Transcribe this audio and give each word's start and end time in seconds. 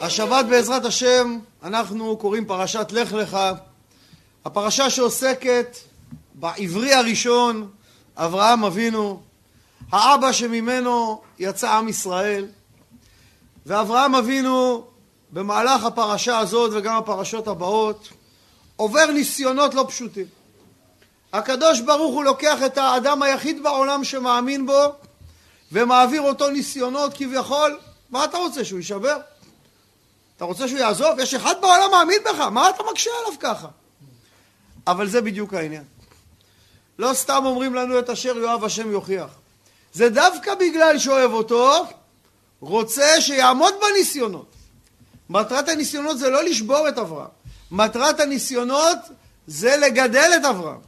השבת 0.00 0.44
בעזרת 0.44 0.84
השם 0.84 1.38
אנחנו 1.62 2.16
קוראים 2.16 2.44
פרשת 2.44 2.86
לך 2.92 3.12
לך, 3.12 3.38
הפרשה 4.44 4.90
שעוסקת 4.90 5.76
בעברי 6.34 6.94
הראשון, 6.94 7.70
אברהם 8.16 8.64
אבינו, 8.64 9.20
האבא 9.92 10.32
שממנו 10.32 11.22
יצא 11.38 11.70
עם 11.70 11.88
ישראל, 11.88 12.46
ואברהם 13.66 14.14
אבינו 14.14 14.84
במהלך 15.32 15.84
הפרשה 15.84 16.38
הזאת 16.38 16.70
וגם 16.74 16.96
הפרשות 16.96 17.48
הבאות 17.48 18.08
עובר 18.76 19.06
ניסיונות 19.06 19.74
לא 19.74 19.84
פשוטים. 19.88 20.26
הקדוש 21.32 21.80
ברוך 21.80 22.14
הוא 22.14 22.24
לוקח 22.24 22.58
את 22.66 22.78
האדם 22.78 23.22
היחיד 23.22 23.62
בעולם 23.62 24.04
שמאמין 24.04 24.66
בו 24.66 24.84
ומעביר 25.72 26.22
אותו 26.22 26.50
ניסיונות 26.50 27.14
כביכול, 27.14 27.78
מה 28.10 28.24
אתה 28.24 28.38
רוצה, 28.38 28.64
שהוא 28.64 28.78
יישבר? 28.78 29.16
אתה 30.40 30.46
רוצה 30.48 30.68
שהוא 30.68 30.78
יעזוב? 30.78 31.18
יש 31.18 31.34
אחד 31.34 31.54
בעולם 31.60 31.90
מאמין 31.90 32.18
בך, 32.24 32.40
מה 32.40 32.70
אתה 32.70 32.82
מקשה 32.90 33.10
עליו 33.20 33.38
ככה? 33.40 33.68
אבל 34.86 35.08
זה 35.08 35.20
בדיוק 35.20 35.54
העניין. 35.54 35.84
לא 36.98 37.14
סתם 37.14 37.42
אומרים 37.44 37.74
לנו 37.74 37.98
את 37.98 38.10
אשר 38.10 38.38
יאהב 38.38 38.64
השם 38.64 38.90
יוכיח. 38.90 39.30
זה 39.92 40.08
דווקא 40.08 40.54
בגלל 40.54 40.98
שאוהב 40.98 41.32
אותו, 41.32 41.86
רוצה 42.60 43.20
שיעמוד 43.20 43.74
בניסיונות. 43.80 44.54
מטרת 45.30 45.68
הניסיונות 45.68 46.18
זה 46.18 46.30
לא 46.30 46.44
לשבור 46.44 46.88
את 46.88 46.98
אברהם. 46.98 47.28
מטרת 47.70 48.20
הניסיונות 48.20 48.98
זה 49.46 49.76
לגדל 49.76 50.30
את 50.40 50.44
אברהם. 50.44 50.80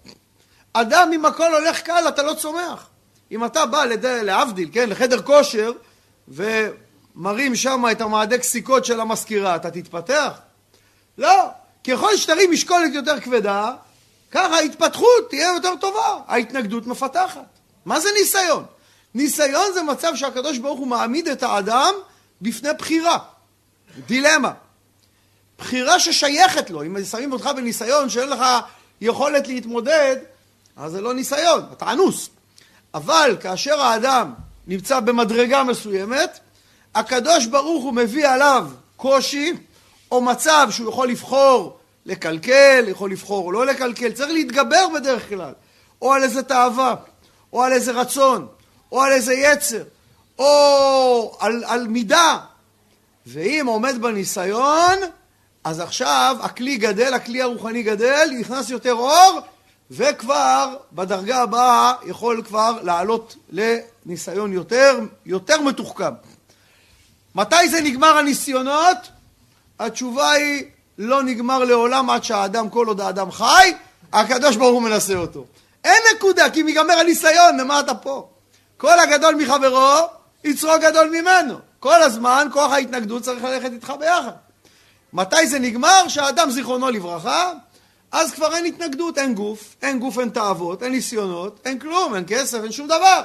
אדם 0.73 1.11
אם 1.15 1.25
הכל 1.25 1.55
הולך 1.55 1.81
קל 1.81 2.05
אתה 2.09 2.23
לא 2.23 2.35
צומח. 2.35 2.87
אם 3.33 3.45
אתה 3.45 3.67
בא 3.67 3.85
להבדיל, 4.03 4.69
כן, 4.73 4.89
לחדר 4.89 5.23
כושר 5.23 5.73
ומרים 7.17 7.57
שם 7.57 7.85
את 7.93 8.01
המהדק 8.01 8.43
סיכות 8.43 8.85
של 8.85 9.01
המזכירה, 9.01 9.57
אתה 9.57 9.71
תתפתח? 9.71 10.33
לא. 11.19 11.49
ככל 11.87 12.17
שתרים 12.17 12.51
משקולת 12.51 12.95
יותר 12.95 13.21
כבדה, 13.21 13.73
ככה 14.31 14.55
ההתפתחות 14.55 15.31
תהיה 15.31 15.53
יותר 15.55 15.77
טובה, 15.81 16.19
ההתנגדות 16.27 16.87
מפתחת. 16.87 17.59
מה 17.85 18.01
זה 18.01 18.09
ניסיון? 18.21 18.65
ניסיון 19.15 19.73
זה 19.75 19.83
מצב 19.83 20.13
שהקדוש 20.15 20.59
ברוך 20.59 20.79
הוא 20.79 20.87
מעמיד 20.87 21.29
את 21.29 21.43
האדם 21.43 21.95
בפני 22.43 22.69
בחירה, 22.79 23.19
דילמה. 24.07 24.53
בחירה 25.59 26.01
ששייכת 26.01 26.71
לו, 26.71 26.83
אם 26.83 27.05
שמים 27.05 27.33
אותך 27.33 27.51
בניסיון 27.57 28.09
שאין 28.09 28.29
לך 28.29 28.41
יכולת 29.01 29.49
להתמודד, 29.49 30.17
אז 30.77 30.93
זה 30.93 31.01
לא 31.01 31.15
ניסיון, 31.15 31.65
אתה 31.73 31.93
אנוס. 31.93 32.31
אבל 32.95 33.37
כאשר 33.41 33.81
האדם 33.81 34.35
נמצא 34.67 35.01
במדרגה 35.01 35.65
מסוימת, 35.65 36.41
הקדוש 36.95 37.47
ברוך 37.47 37.85
הוא 37.85 37.93
מביא 37.93 38.29
עליו 38.29 38.67
קושי 38.97 39.53
או 40.11 40.21
מצב 40.21 40.69
שהוא 40.71 40.89
יכול 40.89 41.09
לבחור 41.09 41.79
לקלקל, 42.07 42.85
יכול 42.89 43.11
לבחור 43.11 43.53
לא 43.53 43.67
לקלקל, 43.67 44.13
צריך 44.13 44.31
להתגבר 44.31 44.89
בדרך 44.95 45.29
כלל, 45.29 45.53
או 46.03 46.13
על 46.13 46.23
איזה 46.23 46.43
תאווה, 46.43 46.95
או 47.53 47.63
על 47.63 47.73
איזה 47.73 47.93
רצון, 47.93 48.47
או 48.93 49.03
על 49.03 49.13
איזה 49.13 49.35
יצר, 49.35 49.83
או 50.39 51.37
על, 51.41 51.65
על 51.67 51.89
מידה. 51.89 52.39
ואם 53.27 53.67
עומד 53.69 54.03
בניסיון, 54.03 54.99
אז 55.65 55.81
עכשיו 55.81 56.37
הכלי 56.41 56.77
גדל, 56.77 57.15
הכלי 57.15 57.43
הרוחני 57.43 57.83
גדל, 57.83 58.31
נכנס 58.41 58.71
יותר 58.71 58.93
אור, 58.93 59.41
וכבר 59.91 60.77
בדרגה 60.93 61.43
הבאה 61.43 61.93
יכול 62.07 62.43
כבר 62.43 62.79
לעלות 62.83 63.37
לניסיון 63.51 64.53
יותר, 64.53 64.99
יותר 65.27 65.61
מתוחכם. 65.61 66.13
מתי 67.35 67.69
זה 67.69 67.81
נגמר 67.81 68.19
הניסיונות? 68.19 68.97
התשובה 69.79 70.31
היא 70.31 70.65
לא 70.99 71.23
נגמר 71.23 71.65
לעולם 71.65 72.11
עד 72.11 72.25
שהאדם, 72.25 72.71
כל 72.71 72.87
עוד 72.87 73.01
האדם 73.01 73.31
חי, 73.31 73.73
הקדוש 74.13 74.57
ברוך 74.57 74.73
הוא 74.73 74.83
מנסה 74.83 75.15
אותו. 75.15 75.45
אין 75.85 76.03
נקודה, 76.17 76.51
כי 76.51 76.63
מגמר 76.63 76.95
הניסיון, 76.99 77.61
למה 77.61 77.81
אתה 77.81 77.95
פה? 77.95 78.29
כל 78.77 78.99
הגדול 78.99 79.35
מחברו, 79.35 79.97
יצרו 80.45 80.73
גדול 80.83 81.11
ממנו. 81.11 81.59
כל 81.81 82.03
הזמן 82.03 82.49
כוח 82.53 82.73
ההתנגדות 82.73 83.23
צריך 83.23 83.45
ללכת 83.45 83.73
איתך 83.73 83.93
ביחד. 83.99 84.33
מתי 85.13 85.47
זה 85.47 85.59
נגמר? 85.59 86.09
שהאדם 86.09 86.51
זיכרונו 86.51 86.91
לברכה, 86.91 87.53
אז 88.13 88.33
כבר 88.33 88.57
אין 88.57 88.65
התנגדות, 88.65 89.19
אין 89.19 89.35
גוף, 89.35 89.77
אין 89.83 89.99
גוף, 89.99 90.19
אין 90.19 90.29
תאוות, 90.29 90.83
אין 90.83 90.93
ניסיונות, 90.93 91.61
אין 91.65 91.79
כלום, 91.79 92.15
אין 92.15 92.25
כסף, 92.27 92.63
אין 92.63 92.73
שום 92.73 92.87
דבר. 92.87 93.23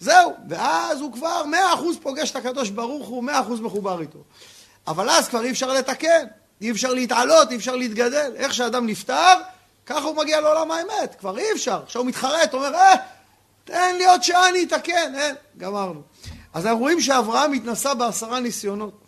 זהו, 0.00 0.32
ואז 0.48 1.00
הוא 1.00 1.12
כבר 1.12 1.44
מאה 1.44 1.74
אחוז 1.74 1.96
פוגש 2.02 2.30
את 2.30 2.36
הקדוש 2.36 2.70
ברוך 2.70 3.08
הוא, 3.08 3.24
מאה 3.24 3.40
אחוז 3.40 3.60
מחובר 3.60 4.00
איתו. 4.00 4.18
אבל 4.86 5.10
אז 5.10 5.28
כבר 5.28 5.44
אי 5.44 5.50
אפשר 5.50 5.72
לתקן, 5.72 6.26
אי 6.60 6.70
אפשר 6.70 6.94
להתעלות, 6.94 7.50
אי 7.50 7.56
אפשר 7.56 7.76
להתגדל. 7.76 8.32
איך 8.36 8.54
שאדם 8.54 8.86
נפטר, 8.86 9.34
ככה 9.86 10.06
הוא 10.06 10.16
מגיע 10.16 10.40
לעולם 10.40 10.70
האמת, 10.70 11.14
כבר 11.18 11.38
אי 11.38 11.52
אפשר. 11.52 11.82
עכשיו 11.82 12.02
הוא 12.02 12.08
מתחרט, 12.08 12.54
אומר, 12.54 12.74
אה, 12.74 12.94
תן 13.64 13.96
לי 13.98 14.06
עוד 14.06 14.22
שעה, 14.22 14.48
אני 14.48 14.64
אתקן, 14.64 15.14
אין, 15.18 15.34
גמרנו. 15.58 16.02
אז 16.54 16.66
אנחנו 16.66 16.78
רואים 16.78 17.00
שאברהם 17.00 17.52
התנסה 17.52 17.94
בעשרה 17.94 18.40
ניסיונות. 18.40 19.06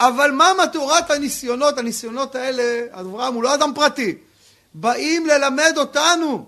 אבל 0.00 0.30
מה 0.30 0.52
מטורת 0.64 1.10
הניסיונות? 1.10 1.78
הניסיונות 1.78 2.34
האלה, 2.34 2.86
אברהם 2.92 3.34
הוא 3.34 3.42
לא 3.42 3.54
אדם 3.54 3.72
פרטי. 3.74 4.14
באים 4.74 5.26
ללמד 5.26 5.74
אותנו 5.76 6.46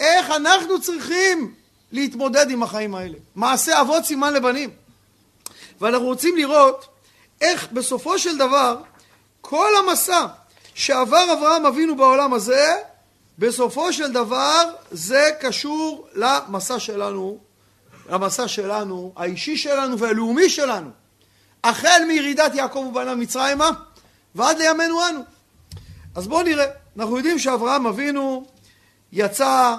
איך 0.00 0.30
אנחנו 0.30 0.80
צריכים 0.80 1.54
להתמודד 1.92 2.50
עם 2.50 2.62
החיים 2.62 2.94
האלה. 2.94 3.18
מעשה 3.34 3.80
אבות 3.80 4.04
סימן 4.04 4.34
לבנים. 4.34 4.70
ואנחנו 5.80 6.06
רוצים 6.06 6.36
לראות 6.36 6.86
איך 7.40 7.68
בסופו 7.72 8.18
של 8.18 8.38
דבר 8.38 8.76
כל 9.40 9.70
המסע 9.78 10.26
שעבר 10.74 11.32
אברהם 11.32 11.66
אבינו 11.66 11.96
בעולם 11.96 12.34
הזה, 12.34 12.74
בסופו 13.38 13.92
של 13.92 14.12
דבר 14.12 14.62
זה 14.90 15.30
קשור 15.40 16.08
למסע 16.14 16.78
שלנו, 16.78 17.38
למסע 18.08 18.48
שלנו, 18.48 19.12
האישי 19.16 19.56
שלנו 19.56 19.98
והלאומי 19.98 20.50
שלנו. 20.50 20.90
החל 21.64 22.02
מירידת 22.08 22.54
יעקב 22.54 22.84
ובניו 22.88 23.16
מצרימה 23.16 23.70
ועד 24.34 24.58
לימינו 24.58 25.08
אנו. 25.08 25.20
אז 26.14 26.28
בואו 26.28 26.42
נראה. 26.42 26.66
אנחנו 26.98 27.16
יודעים 27.16 27.38
שאברהם 27.38 27.86
אבינו 27.86 28.44
יצא 29.12 29.76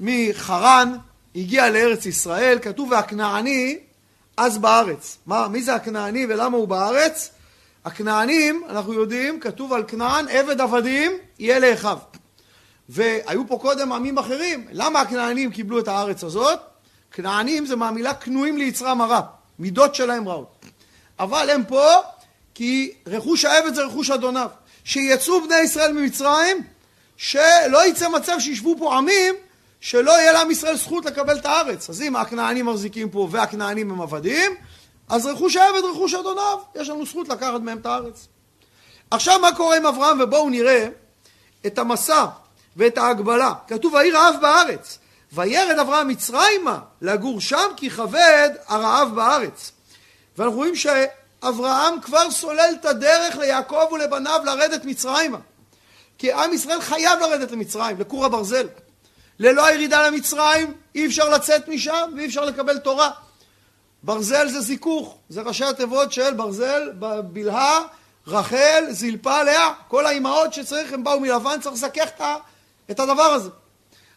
מחרן, 0.00 0.96
הגיע 1.36 1.70
לארץ 1.70 2.06
ישראל, 2.06 2.58
כתוב 2.62 2.90
והכנעני 2.90 3.78
אז 4.36 4.58
בארץ. 4.58 5.18
מה, 5.26 5.48
מי 5.48 5.62
זה 5.62 5.74
הכנעני 5.74 6.26
ולמה 6.28 6.56
הוא 6.56 6.68
בארץ? 6.68 7.30
הכנענים, 7.84 8.62
אנחנו 8.68 8.92
יודעים, 8.92 9.40
כתוב 9.40 9.72
על 9.72 9.84
כנען, 9.88 10.28
עבד 10.28 10.60
עבדים 10.60 11.12
יהיה 11.38 11.58
לאחיו. 11.58 11.98
והיו 12.88 13.48
פה 13.48 13.58
קודם 13.62 13.92
עמים 13.92 14.18
אחרים. 14.18 14.66
למה 14.72 15.00
הכנענים 15.00 15.50
קיבלו 15.50 15.78
את 15.78 15.88
הארץ 15.88 16.24
הזאת? 16.24 16.58
כנענים 17.12 17.66
זה 17.66 17.76
מהמילה 17.76 18.14
כנועים 18.14 18.56
ליצרם 18.56 19.00
הרע. 19.00 19.20
מידות 19.58 19.94
שלהם 19.94 20.28
רעות. 20.28 20.64
אבל 21.18 21.50
הם 21.50 21.64
פה 21.64 21.86
כי 22.54 22.92
רכוש 23.06 23.44
העבד 23.44 23.74
זה 23.74 23.84
רכוש 23.84 24.10
אדוניו. 24.10 24.50
שיצאו 24.84 25.44
בני 25.44 25.58
ישראל 25.58 25.92
ממצרים, 25.92 26.62
שלא 27.16 27.86
יצא 27.86 28.08
מצב 28.08 28.36
שישבו 28.38 28.76
פה 28.78 28.96
עמים 28.96 29.34
שלא 29.80 30.10
יהיה 30.10 30.32
לעם 30.32 30.50
ישראל 30.50 30.76
זכות 30.76 31.04
לקבל 31.04 31.36
את 31.36 31.46
הארץ. 31.46 31.90
אז 31.90 32.02
אם 32.02 32.16
הכנענים 32.16 32.66
מחזיקים 32.66 33.10
פה 33.10 33.28
והכנענים 33.30 33.90
הם 33.90 34.00
עבדים, 34.00 34.52
אז 35.08 35.26
רכוש 35.26 35.56
העבד 35.56 35.84
רכוש 35.92 36.14
אדוניו, 36.14 36.58
יש 36.74 36.88
לנו 36.88 37.06
זכות 37.06 37.28
לקחת 37.28 37.60
מהם 37.60 37.78
את 37.78 37.86
הארץ. 37.86 38.26
עכשיו 39.10 39.40
מה 39.40 39.56
קורה 39.56 39.76
עם 39.76 39.86
אברהם 39.86 40.20
ובואו 40.20 40.50
נראה 40.50 40.88
את 41.66 41.78
המסע 41.78 42.26
ואת 42.76 42.98
ההגבלה. 42.98 43.52
כתוב 43.68 43.94
ויהי 43.94 44.10
רעב 44.10 44.34
בארץ 44.40 44.98
וירד 45.32 45.78
אברהם 45.78 46.08
מצרימה 46.08 46.78
לגור 47.00 47.40
שם 47.40 47.70
כי 47.76 47.90
כבד 47.90 48.50
הרעב 48.66 49.14
בארץ. 49.14 49.72
ואנחנו 50.38 50.56
רואים 50.56 50.76
שאברהם 50.76 52.00
כבר 52.00 52.30
סולל 52.30 52.74
את 52.80 52.84
הדרך 52.84 53.36
ליעקב 53.36 53.92
ולבניו 53.92 54.40
לרדת 54.44 54.84
מצרימה. 54.84 55.38
כי 56.18 56.32
עם 56.32 56.52
ישראל 56.52 56.80
חייב 56.80 57.18
לרדת 57.20 57.50
למצרים, 57.50 58.00
לכור 58.00 58.24
הברזל. 58.24 58.66
ללא 59.40 59.66
הירידה 59.66 60.06
למצרים 60.06 60.74
אי 60.94 61.06
אפשר 61.06 61.28
לצאת 61.28 61.68
משם 61.68 62.10
ואי 62.16 62.26
אפשר 62.26 62.44
לקבל 62.44 62.78
תורה. 62.78 63.10
ברזל 64.02 64.48
זה 64.48 64.60
זיכוך, 64.60 65.16
זה 65.28 65.42
ראשי 65.42 65.64
התיבות 65.64 66.12
של 66.12 66.34
ברזל, 66.34 66.92
בלהה, 67.32 67.80
רחל, 68.26 68.84
זלפה, 68.90 69.42
לאה, 69.42 69.72
כל 69.88 70.06
האימהות 70.06 70.54
שצריך, 70.54 70.92
הם 70.92 71.04
באו 71.04 71.20
מלבן, 71.20 71.60
צריך 71.60 71.74
לזכך 71.74 72.08
את 72.90 73.00
הדבר 73.00 73.22
הזה. 73.22 73.50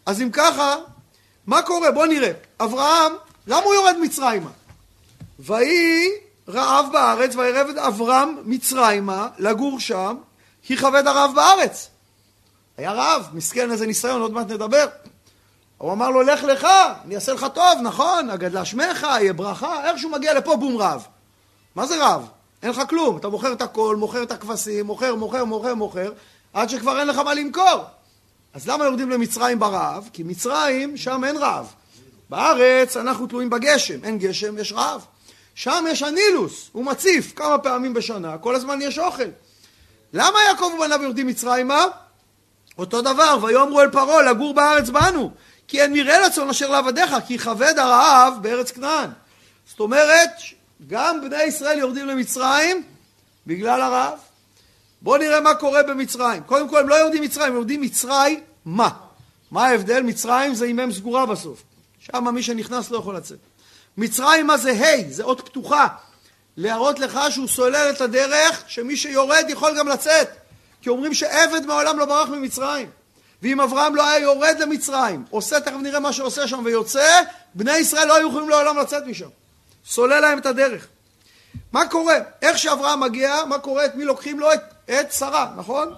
אז 0.05 0.21
אם 0.21 0.29
ככה, 0.33 0.75
מה 1.47 1.61
קורה? 1.61 1.91
בואו 1.91 2.05
נראה. 2.05 2.31
אברהם, 2.59 3.11
למה 3.47 3.61
הוא 3.63 3.73
יורד 3.73 3.95
מצרימה? 4.01 4.49
ויהי 5.39 6.09
רעב 6.49 6.85
בארץ, 6.91 7.35
וירב 7.35 7.67
את 7.69 7.77
אברהם 7.77 8.37
מצרימה 8.45 9.27
לגור 9.37 9.79
שם, 9.79 10.15
כי 10.63 10.77
כבד 10.77 11.07
הרעב 11.07 11.35
בארץ. 11.35 11.89
היה 12.77 12.91
רעב, 12.91 13.29
מסכן 13.33 13.71
איזה 13.71 13.87
ניסיון, 13.87 14.21
עוד 14.21 14.31
מעט 14.31 14.51
נדבר. 14.51 14.87
הוא 15.83 15.91
אמר 15.91 16.09
לו, 16.09 16.21
לך 16.21 16.43
לך, 16.43 16.67
אני 17.05 17.15
אעשה 17.15 17.33
לך 17.33 17.45
טוב, 17.53 17.79
נכון, 17.81 18.29
אגדלה 18.29 18.65
שמך, 18.65 19.07
יהיה 19.19 19.33
ברכה, 19.33 19.89
איך 19.89 19.97
שהוא 19.97 20.11
מגיע 20.11 20.33
לפה, 20.33 20.55
בום 20.55 20.77
רעב. 20.77 21.05
מה 21.75 21.85
זה 21.87 21.97
רעב? 21.97 22.27
אין 22.61 22.71
לך 22.71 22.81
כלום, 22.89 23.17
אתה 23.17 23.29
מוכר 23.29 23.53
את 23.53 23.61
הכל, 23.61 23.95
מוכר 23.95 24.23
את 24.23 24.31
הכבשים, 24.31 24.85
מוכר, 24.85 25.15
מוכר, 25.15 25.45
מוכר, 25.45 25.75
מוכר, 25.75 26.11
עד 26.53 26.69
שכבר 26.69 26.99
אין 26.99 27.07
לך 27.07 27.17
מה 27.17 27.33
למכור. 27.33 27.83
אז 28.53 28.67
למה 28.67 28.85
יורדים 28.85 29.09
למצרים 29.09 29.59
ברעב? 29.59 30.09
כי 30.13 30.23
מצרים, 30.23 30.97
שם 30.97 31.23
אין 31.23 31.37
רעב. 31.37 31.73
בארץ 32.29 32.97
אנחנו 32.97 33.27
תלויים 33.27 33.49
בגשם, 33.49 34.03
אין 34.03 34.17
גשם, 34.17 34.57
יש 34.57 34.71
רעב. 34.71 35.05
שם 35.55 35.85
יש 35.89 36.03
הנילוס, 36.03 36.69
הוא 36.71 36.85
מציף 36.85 37.33
כמה 37.35 37.57
פעמים 37.57 37.93
בשנה, 37.93 38.37
כל 38.37 38.55
הזמן 38.55 38.81
יש 38.81 38.99
אוכל. 38.99 39.29
למה 40.13 40.39
יעקב 40.47 40.71
ובניו 40.75 41.03
יורדים 41.03 41.27
מצרימה? 41.27 41.85
אותו 42.77 43.01
דבר, 43.01 43.37
ויאמרו 43.41 43.81
אל 43.81 43.91
פרעה 43.91 44.21
לגור 44.21 44.53
בארץ 44.53 44.89
בנו, 44.89 45.31
כי 45.73 45.81
אין 45.81 45.93
מרעה 45.93 46.19
לצאן 46.19 46.49
אשר 46.49 46.69
לעבדיך, 46.69 47.15
כי 47.27 47.37
כבד 47.37 47.73
הרעב 47.77 48.33
בארץ 48.41 48.71
כנען. 48.71 49.09
זאת 49.69 49.79
אומרת, 49.79 50.29
גם 50.87 51.21
בני 51.21 51.43
ישראל 51.43 51.77
יורדים 51.77 52.07
למצרים 52.07 52.83
בגלל 53.47 53.81
הרעב. 53.81 54.17
בואו 55.01 55.17
נראה 55.17 55.41
מה 55.41 55.55
קורה 55.55 55.83
במצרים. 55.83 56.43
קודם 56.43 56.69
כל, 56.69 56.79
הם 56.79 56.89
לא 56.89 56.95
יורדים 56.95 57.23
מצרים, 57.23 57.47
הם 57.47 57.53
יורדים 57.53 57.81
מצרים 57.81 58.39
מה? 58.65 58.89
מה 59.51 59.67
ההבדל? 59.67 60.01
מצרים 60.01 60.55
זה 60.55 60.65
עם 60.65 60.79
אם 60.79 60.91
סגורה 60.91 61.25
בסוף. 61.25 61.63
שם 61.99 62.27
מי 62.33 62.43
שנכנס 62.43 62.91
לא 62.91 62.97
יכול 62.97 63.15
לצאת. 63.15 63.39
מצרים 63.97 64.47
מה 64.47 64.57
זה 64.57 64.71
ה', 64.71 65.11
זה 65.11 65.23
אות 65.23 65.41
פתוחה. 65.41 65.87
להראות 66.57 66.99
לך 66.99 67.19
שהוא 67.29 67.47
סולל 67.47 67.91
את 67.95 68.01
הדרך, 68.01 68.63
שמי 68.67 68.97
שיורד 68.97 69.45
יכול 69.49 69.77
גם 69.77 69.87
לצאת. 69.87 70.27
כי 70.81 70.89
אומרים 70.89 71.13
שעבד 71.13 71.65
מעולם 71.65 71.99
לא 71.99 72.05
ברח 72.05 72.29
ממצרים. 72.29 72.89
ואם 73.43 73.61
אברהם 73.61 73.95
לא 73.95 74.09
היה 74.09 74.19
יורד 74.19 74.55
למצרים, 74.59 75.25
עושה, 75.29 75.59
תכף 75.59 75.75
נראה 75.81 75.99
מה 75.99 76.13
שעושה 76.13 76.47
שם 76.47 76.61
ויוצא, 76.65 77.21
בני 77.55 77.77
ישראל 77.77 78.07
לא 78.07 78.15
היו 78.15 78.29
יכולים 78.29 78.49
לעולם 78.49 78.77
לצאת 78.77 79.03
משם. 79.05 79.27
סולל 79.85 80.19
להם 80.19 80.37
את 80.37 80.45
הדרך. 80.45 80.87
מה 81.71 81.87
קורה? 81.87 82.15
איך 82.41 82.57
שאברהם 82.57 82.99
מגיע, 82.99 83.35
מה 83.47 83.59
קורה? 83.59 83.85
את 83.85 83.95
מי 83.95 84.05
לוקחים 84.05 84.39
לו? 84.39 84.53
את, 84.53 84.61
את 84.99 85.11
שרה, 85.11 85.53
נכון? 85.57 85.93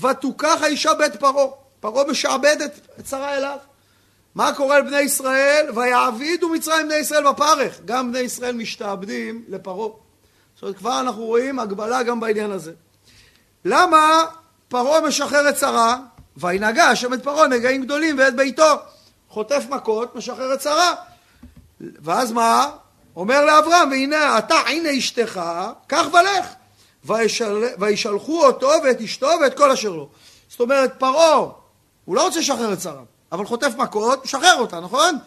ותוכח 0.00 0.58
האישה 0.62 0.94
בית 0.94 1.16
פרעה. 1.16 1.46
פרעה 1.80 2.04
משעבד 2.04 2.56
את, 2.64 2.72
את 3.00 3.06
שרה 3.06 3.36
אליו. 3.36 3.56
מה 4.34 4.54
קורה 4.54 4.78
לבני 4.78 5.00
ישראל? 5.00 5.66
ויעבידו 5.74 6.48
מצרים 6.48 6.86
בני 6.88 6.96
ישראל 6.96 7.32
בפרך. 7.32 7.80
גם 7.84 8.12
בני 8.12 8.18
ישראל 8.18 8.54
משתעבדים 8.54 9.44
לפרעה. 9.48 9.88
זאת 10.54 10.62
אומרת, 10.62 10.76
כבר 10.76 11.00
אנחנו 11.00 11.24
רואים 11.24 11.58
הגבלה 11.58 12.02
גם 12.02 12.20
בעניין 12.20 12.50
הזה. 12.50 12.72
למה 13.64 14.24
פרעה 14.68 15.00
משחרר 15.00 15.48
את 15.48 15.58
שרה? 15.58 15.98
וינגע 16.36 16.84
השם 16.84 17.14
את 17.14 17.22
פרעה 17.22 17.46
נגעים 17.46 17.84
גדולים 17.84 18.18
ואת 18.18 18.36
ביתו. 18.36 18.74
חוטף 19.28 19.64
מכות, 19.68 20.16
משחרר 20.16 20.54
את 20.54 20.62
שרה. 20.62 20.94
ואז 21.80 22.32
מה? 22.32 22.70
אומר 23.16 23.44
לאברהם, 23.44 23.90
והנה 23.90 24.38
אתה, 24.38 24.54
הנה 24.54 24.98
אשתך, 24.98 25.40
קח 25.86 26.06
ולך. 26.12 26.46
וישל... 27.04 27.64
וישלחו 27.78 28.46
אותו 28.46 28.70
ואת 28.84 29.00
אשתו 29.00 29.30
ואת 29.42 29.56
כל 29.56 29.70
אשר 29.70 29.88
לו. 29.88 30.08
זאת 30.48 30.60
אומרת, 30.60 30.92
פרעה, 30.98 31.46
הוא 32.04 32.16
לא 32.16 32.24
רוצה 32.24 32.40
לשחרר 32.40 32.72
את 32.72 32.80
שרה. 32.80 33.02
אבל 33.32 33.44
חוטף 33.44 33.72
מכות, 33.76 34.24
משחרר 34.24 34.54
אותה, 34.58 34.80
נכון? 34.80 35.18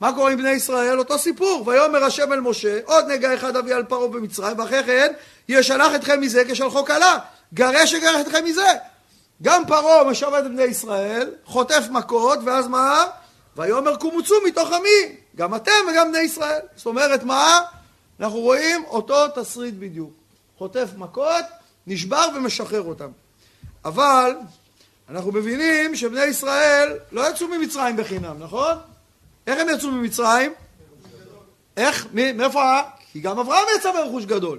מה 0.00 0.12
קורה 0.12 0.32
עם 0.32 0.38
בני 0.38 0.50
ישראל? 0.50 0.98
אותו 0.98 1.18
סיפור. 1.18 1.62
ויאמר 1.66 2.04
השם 2.04 2.32
אל 2.32 2.40
משה, 2.40 2.78
עוד 2.84 3.04
נגע 3.08 3.34
אחד 3.34 3.56
אביא 3.56 3.74
על 3.74 3.84
פרעה 3.84 4.08
במצרים, 4.08 4.58
ואחרי 4.58 4.84
כן 4.84 5.12
ישלח 5.48 5.94
אתכם 5.94 6.20
מזה 6.20 6.42
כשלחו 6.48 6.84
כלה. 6.84 7.18
גרש 7.54 7.92
יגרש 7.92 8.20
אתכם 8.20 8.44
מזה. 8.44 8.68
גם 9.42 9.62
פרעה 9.66 10.04
משבת 10.04 10.46
את 10.46 10.50
בני 10.50 10.62
ישראל, 10.62 11.30
חוטף 11.44 11.84
מכות, 11.90 12.38
ואז 12.44 12.68
מה? 12.68 13.04
ויאמר 13.56 13.96
קומו 13.96 14.22
צאו 14.22 14.36
מתוך 14.46 14.72
עמי, 14.72 15.16
גם 15.36 15.54
אתם 15.54 15.72
וגם 15.90 16.12
בני 16.12 16.20
ישראל. 16.20 16.60
זאת 16.76 16.86
אומרת, 16.86 17.22
מה? 17.22 17.60
אנחנו 18.20 18.38
רואים 18.38 18.84
אותו 18.84 19.28
תסריט 19.28 19.74
בדיוק. 19.78 20.10
חוטף 20.58 20.88
מכות, 20.96 21.44
נשבר 21.86 22.26
ומשחרר 22.34 22.82
אותם. 22.82 23.08
אבל 23.84 24.36
אנחנו 25.10 25.32
מבינים 25.32 25.96
שבני 25.96 26.24
ישראל 26.24 26.98
לא 27.12 27.30
יצאו 27.30 27.48
ממצרים 27.48 27.96
בחינם, 27.96 28.36
נכון? 28.38 28.74
איך 29.46 29.60
הם 29.60 29.68
יצאו 29.68 29.90
ממצרים? 29.90 30.52
איך? 31.76 32.06
מאיפה? 32.12 32.80
כי 33.12 33.20
גם 33.20 33.38
אברהם 33.38 33.64
יצא 33.76 33.92
ברכוש 33.92 34.24
גדול. 34.24 34.58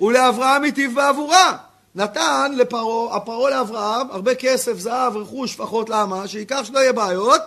ולאברהם 0.00 0.64
היטיב 0.64 0.94
בעבורה. 0.94 1.56
נתן 1.98 2.52
לפרעה, 2.56 3.16
הפרעה 3.16 3.50
לאברהם, 3.50 4.10
הרבה 4.10 4.34
כסף, 4.34 4.78
זהב, 4.78 5.16
רכוש, 5.16 5.56
פחות, 5.56 5.88
למה? 5.88 6.28
שייקח 6.28 6.64
שלא 6.64 6.78
יהיה 6.78 6.92
בעיות. 6.92 7.40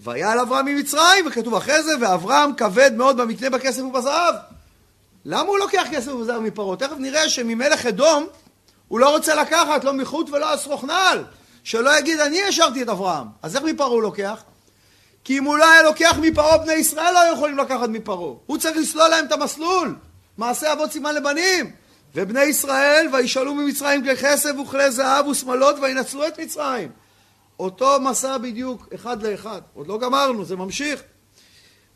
והיה 0.00 0.32
על 0.32 0.38
אברהם 0.38 0.66
ממצרים, 0.66 1.26
וכתוב 1.26 1.54
אחרי 1.54 1.82
זה, 1.82 1.92
ואברהם 2.00 2.54
כבד 2.54 2.90
מאוד 2.96 3.16
במקנה 3.16 3.50
בכסף 3.50 3.82
ובזהב. 3.82 4.34
למה 5.24 5.48
הוא 5.48 5.58
לוקח 5.58 5.84
כסף 5.90 6.12
וזהב 6.12 6.40
מפרעה? 6.40 6.76
תכף 6.76 6.96
נראה 6.98 7.28
שממלך 7.28 7.86
אדום 7.86 8.26
הוא 8.88 9.00
לא 9.00 9.10
רוצה 9.10 9.34
לקחת, 9.34 9.84
לא 9.84 9.92
מחוט 9.92 10.30
ולא 10.30 10.54
אסרוך 10.54 10.84
נעל. 10.84 11.24
שלא 11.64 11.98
יגיד 11.98 12.20
אני 12.20 12.42
השארתי 12.42 12.82
את 12.82 12.88
אברהם. 12.88 13.26
אז 13.42 13.56
איך 13.56 13.64
מפרעה 13.64 13.90
הוא 13.90 14.02
לוקח? 14.02 14.42
כי 15.24 15.38
אם 15.38 15.44
הוא 15.44 15.58
לא 15.58 15.70
היה 15.70 15.82
לוקח 15.82 16.16
מפרעה, 16.20 16.58
בני 16.58 16.72
ישראל 16.72 17.14
לא 17.14 17.20
היו 17.20 17.34
יכולים 17.34 17.58
לקחת 17.58 17.88
מפרעה. 17.88 18.34
הוא 18.46 18.58
צריך 18.58 18.76
לסלול 18.76 19.08
להם 19.08 19.24
את 19.24 19.32
המסלול. 19.32 19.96
מעשה 20.38 20.72
אבות 20.72 20.92
סימן 20.92 21.14
לבנים. 21.14 21.85
ובני 22.14 22.42
ישראל, 22.42 23.08
וישאלו 23.12 23.54
ממצרים 23.54 24.02
כלי 24.02 24.16
כסף 24.16 24.50
וכלי 24.62 24.90
זהב 24.90 25.26
ושמלות, 25.26 25.76
וינצלו 25.82 26.26
את 26.26 26.40
מצרים. 26.40 26.88
אותו 27.60 28.00
מסע 28.00 28.38
בדיוק, 28.38 28.88
אחד 28.94 29.22
לאחד. 29.22 29.60
עוד 29.74 29.86
לא 29.86 29.98
גמרנו, 29.98 30.44
זה 30.44 30.56
ממשיך. 30.56 31.02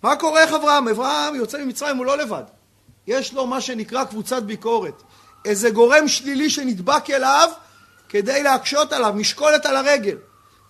מה 0.02 0.16
קורה 0.16 0.42
איך 0.42 0.52
אברהם? 0.52 0.88
אברהם 0.88 1.34
יוצא 1.34 1.64
ממצרים, 1.64 1.96
הוא 1.96 2.06
לא 2.06 2.18
לבד. 2.18 2.42
יש 3.06 3.32
לו 3.32 3.46
מה 3.46 3.60
שנקרא 3.60 4.04
קבוצת 4.04 4.42
ביקורת. 4.42 5.02
איזה 5.44 5.70
גורם 5.70 6.08
שלילי 6.08 6.50
שנדבק 6.50 7.10
אליו, 7.10 7.50
כדי 8.08 8.42
להקשות 8.42 8.92
עליו, 8.92 9.12
משקולת 9.16 9.66
על 9.66 9.76
הרגל. 9.76 10.16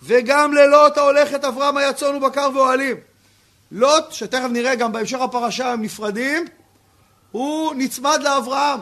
וגם 0.02 0.54
ללוט 0.54 0.98
ההולכת 0.98 1.44
אברהם 1.44 1.76
היה 1.76 1.92
צאן 1.92 2.16
ובקר 2.16 2.50
ואוהלים. 2.54 2.96
לוט, 3.70 4.12
שתכף 4.12 4.48
נראה 4.50 4.74
גם 4.74 4.92
בהמשך 4.92 5.20
הפרשה 5.20 5.72
הם 5.72 5.82
נפרדים, 5.82 6.44
הוא 7.30 7.74
נצמד 7.76 8.20
לאברהם. 8.22 8.80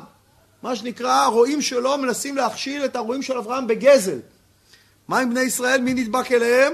מה 0.63 0.77
שנקרא, 0.77 1.25
הרועים 1.25 1.63
שלו 1.63 1.99
מנסים 1.99 2.37
להכשיל 2.37 2.85
את 2.85 2.97
הרועים 2.97 3.23
של 3.23 3.39
אברהם 3.39 3.67
בגזל. 3.67 4.19
מה 5.09 5.19
עם 5.19 5.31
בני 5.31 5.41
ישראל? 5.41 5.81
מי 5.81 5.95
נדבק 5.95 6.33
אליהם? 6.33 6.73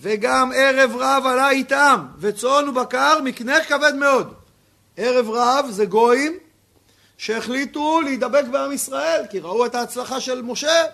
וגם 0.00 0.52
ערב 0.54 0.96
רב 0.96 1.26
עלה 1.26 1.50
איתם, 1.50 2.06
וצאן 2.18 2.68
ובקר 2.68 3.20
מקנה 3.24 3.64
כבד 3.64 3.94
מאוד. 3.94 4.34
ערב 4.96 5.30
רב 5.30 5.66
זה 5.70 5.84
גויים 5.84 6.38
שהחליטו 7.18 8.00
להידבק 8.00 8.44
בעם 8.50 8.72
ישראל, 8.72 9.22
כי 9.30 9.40
ראו 9.40 9.66
את 9.66 9.74
ההצלחה 9.74 10.20
של 10.20 10.42
משה. 10.42 10.84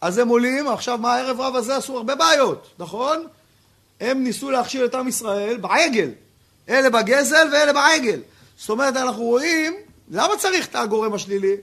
אז 0.00 0.18
הם 0.18 0.28
עולים, 0.28 0.68
עכשיו 0.68 0.98
מה 0.98 1.14
הערב 1.14 1.40
רב 1.40 1.56
הזה 1.56 1.76
עשו 1.76 1.96
הרבה 1.96 2.14
בעיות, 2.14 2.66
נכון? 2.78 3.26
הם 4.00 4.24
ניסו 4.24 4.50
להכשיל 4.50 4.84
את 4.84 4.94
עם 4.94 5.08
ישראל 5.08 5.56
בעגל. 5.56 6.08
אלה 6.68 6.90
בגזל 6.90 7.48
ואלה 7.52 7.72
בעגל. 7.72 8.20
זאת 8.58 8.70
אומרת, 8.70 8.96
אנחנו 8.96 9.22
רואים, 9.22 9.74
למה 10.12 10.36
צריך 10.36 10.66
את 10.66 10.74
הגורם 10.74 11.14
השלילי? 11.14 11.56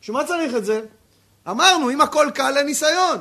שמה 0.00 0.24
צריך 0.24 0.54
את 0.54 0.64
זה? 0.64 0.80
אמרנו, 1.50 1.90
אם 1.90 2.00
הכל 2.00 2.30
קל 2.34 2.50
לניסיון. 2.50 3.18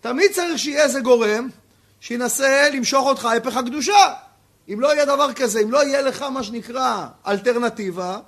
תמיד 0.00 0.32
צריך 0.32 0.58
שיהיה 0.58 0.84
איזה 0.84 1.00
גורם 1.00 1.48
שינסה 2.00 2.68
למשוך 2.72 3.06
אותך 3.06 3.24
הפך 3.24 3.56
הקדושה. 3.56 4.14
אם 4.72 4.80
לא 4.80 4.94
יהיה 4.94 5.04
דבר 5.04 5.32
כזה, 5.32 5.60
אם 5.60 5.70
לא 5.70 5.84
יהיה 5.84 6.02
לך 6.02 6.22
מה 6.22 6.42
שנקרא 6.42 7.06
אלטרנטיבה, 7.26 8.18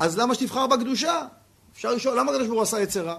אז 0.00 0.18
למה 0.18 0.34
שתבחר 0.34 0.66
בקדושה? 0.66 1.22
אפשר 1.72 1.94
לשאול, 1.94 2.18
למה 2.18 2.32
הקדוש 2.32 2.46
ברוך 2.46 2.58
הוא 2.58 2.62
עשה 2.62 2.80
יצרה? 2.80 3.16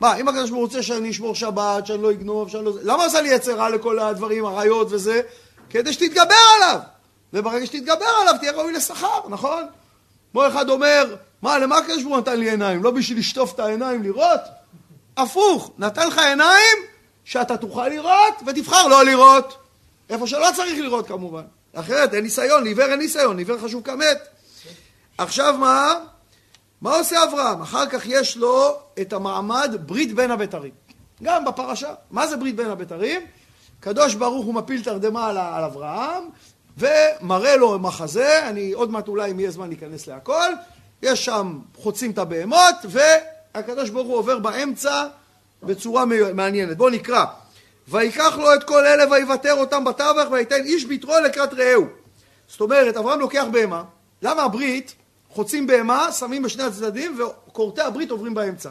מה, 0.00 0.16
אם 0.16 0.28
הקדוש 0.28 0.50
ברוך 0.50 0.60
הוא 0.60 0.66
רוצה 0.66 0.82
שאני 0.82 1.10
אשמור 1.10 1.34
שבת, 1.34 1.86
שאני 1.86 2.02
לא 2.02 2.10
אגנוב, 2.10 2.48
שאני 2.48 2.64
לא... 2.64 2.72
למה 2.82 3.04
עשה 3.04 3.20
לי 3.20 3.28
יצרה 3.28 3.68
לכל 3.68 3.98
הדברים, 3.98 4.46
עריות 4.46 4.88
וזה? 4.90 5.20
כדי 5.70 5.92
שתתגבר 5.92 6.34
עליו. 6.56 6.80
וברגע 7.32 7.66
שתתגבר 7.66 8.06
עליו 8.20 8.34
תהיה 8.40 8.52
ראוי 8.52 8.72
לשכר, 8.72 9.28
נכון? 9.28 9.64
כמו 10.32 10.46
אחד 10.46 10.68
אומר, 10.68 11.16
מה, 11.42 11.58
למה 11.58 11.78
הקדוש 11.78 12.02
ברוך 12.02 12.14
הוא 12.14 12.20
נתן 12.20 12.38
לי 12.38 12.50
עיניים? 12.50 12.82
לא 12.82 12.90
בשביל 12.90 13.18
לשטוף 13.18 13.54
את 13.54 13.60
העיניים 13.60 14.02
לראות? 14.02 14.40
הפוך, 15.16 15.70
נתן 15.78 16.08
לך 16.08 16.18
עיניים 16.18 16.78
שאתה 17.24 17.56
תוכל 17.56 17.88
לראות 17.88 18.34
ותבחר 18.46 18.88
לא 18.88 19.04
לראות. 19.04 19.56
איפה 20.10 20.26
שלא 20.26 20.48
צריך 20.56 20.78
לראות 20.78 21.08
כמובן. 21.08 21.42
אחרת 21.74 22.14
אין 22.14 22.24
ניסיון, 22.24 22.64
לעיוור 22.64 22.84
אין 22.84 22.98
ניסיון, 22.98 23.36
לעיוור 23.36 23.58
חשוב 23.58 23.82
כמת. 23.84 24.28
עכשיו 25.18 25.54
מה? 25.58 25.94
מה 26.80 26.96
עושה 26.96 27.24
אברהם? 27.24 27.62
אחר 27.62 27.86
כך 27.86 28.02
יש 28.06 28.36
לו 28.36 28.78
את 29.00 29.12
המעמד 29.12 29.74
ברית 29.86 30.14
בין 30.14 30.30
הבתרים. 30.30 30.72
גם 31.22 31.44
בפרשה. 31.44 31.94
מה 32.10 32.26
זה 32.26 32.36
ברית 32.36 32.56
בין 32.56 32.70
הבתרים? 32.70 33.20
קדוש 33.80 34.14
ברוך 34.14 34.46
הוא 34.46 34.54
מפיל 34.54 34.84
תרדמה 34.84 35.26
על, 35.26 35.38
על 35.38 35.64
אברהם 35.64 36.24
ומראה 36.80 37.56
לו 37.56 37.78
מחזה, 37.78 38.48
אני 38.48 38.72
עוד 38.72 38.90
מעט 38.90 39.08
אולי 39.08 39.30
אם 39.30 39.40
יהיה 39.40 39.50
זמן 39.50 39.68
להיכנס 39.68 40.06
להכל, 40.06 40.50
יש 41.02 41.24
שם, 41.24 41.58
חוצים 41.76 42.10
את 42.10 42.18
הבהמות 42.18 42.74
והקדוש 42.84 43.90
ברוך 43.90 44.08
הוא 44.08 44.16
עובר 44.16 44.38
באמצע 44.38 45.06
בצורה 45.62 46.04
מעניינת. 46.34 46.76
בואו 46.76 46.90
נקרא. 46.90 47.24
ויקח 47.88 48.36
לו 48.38 48.54
את 48.54 48.64
כל 48.64 48.86
אלה 48.86 49.10
ויוותר 49.10 49.54
אותם 49.54 49.84
בטבח 49.84 50.26
וייתן 50.30 50.64
איש 50.64 50.84
ביתרו 50.84 51.14
לקראת 51.24 51.54
רעהו. 51.54 51.84
זאת 52.48 52.60
אומרת, 52.60 52.96
אברהם 52.96 53.20
לוקח 53.20 53.44
בהמה. 53.52 53.82
למה 54.22 54.42
הברית? 54.42 54.94
חוצים 55.30 55.66
בהמה, 55.66 56.12
שמים 56.12 56.42
בשני 56.42 56.62
הצדדים, 56.62 57.20
וכורתי 57.20 57.80
הברית 57.80 58.10
עוברים 58.10 58.34
באמצע. 58.34 58.70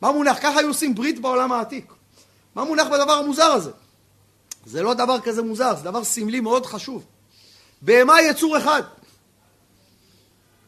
מה 0.00 0.12
מונח? 0.12 0.38
ככה 0.38 0.58
היו 0.58 0.68
עושים 0.68 0.94
ברית 0.94 1.20
בעולם 1.20 1.52
העתיק. 1.52 1.92
מה 2.54 2.64
מונח 2.64 2.86
בדבר 2.86 3.12
המוזר 3.12 3.44
הזה? 3.44 3.70
זה 4.66 4.82
לא 4.82 4.94
דבר 4.94 5.20
כזה 5.20 5.42
מוזר, 5.42 5.76
זה 5.76 5.84
דבר 5.84 6.04
סמלי 6.04 6.40
מאוד 6.40 6.66
חשוב. 6.66 7.04
בהמה 7.82 8.22
יצור 8.22 8.58
אחד. 8.58 8.82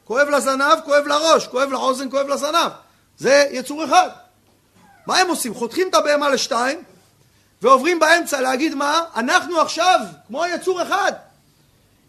כואב 0.05 0.29
לזנב, 0.29 0.79
כואב 0.85 1.07
לראש, 1.07 1.47
כואב 1.47 1.71
לאוזן, 1.71 2.11
כואב 2.11 2.29
לזנב. 2.29 2.73
זה 3.19 3.47
יצור 3.51 3.85
אחד. 3.85 4.09
מה 5.07 5.19
הם 5.19 5.29
עושים? 5.29 5.55
חותכים 5.55 5.89
את 5.89 5.95
הבהמה 5.95 6.29
לשתיים, 6.29 6.83
ועוברים 7.63 7.99
באמצע 7.99 8.41
להגיד 8.41 8.75
מה? 8.75 9.03
אנחנו 9.17 9.61
עכשיו 9.61 10.01
כמו 10.27 10.47
יצור 10.47 10.83
אחד. 10.83 11.13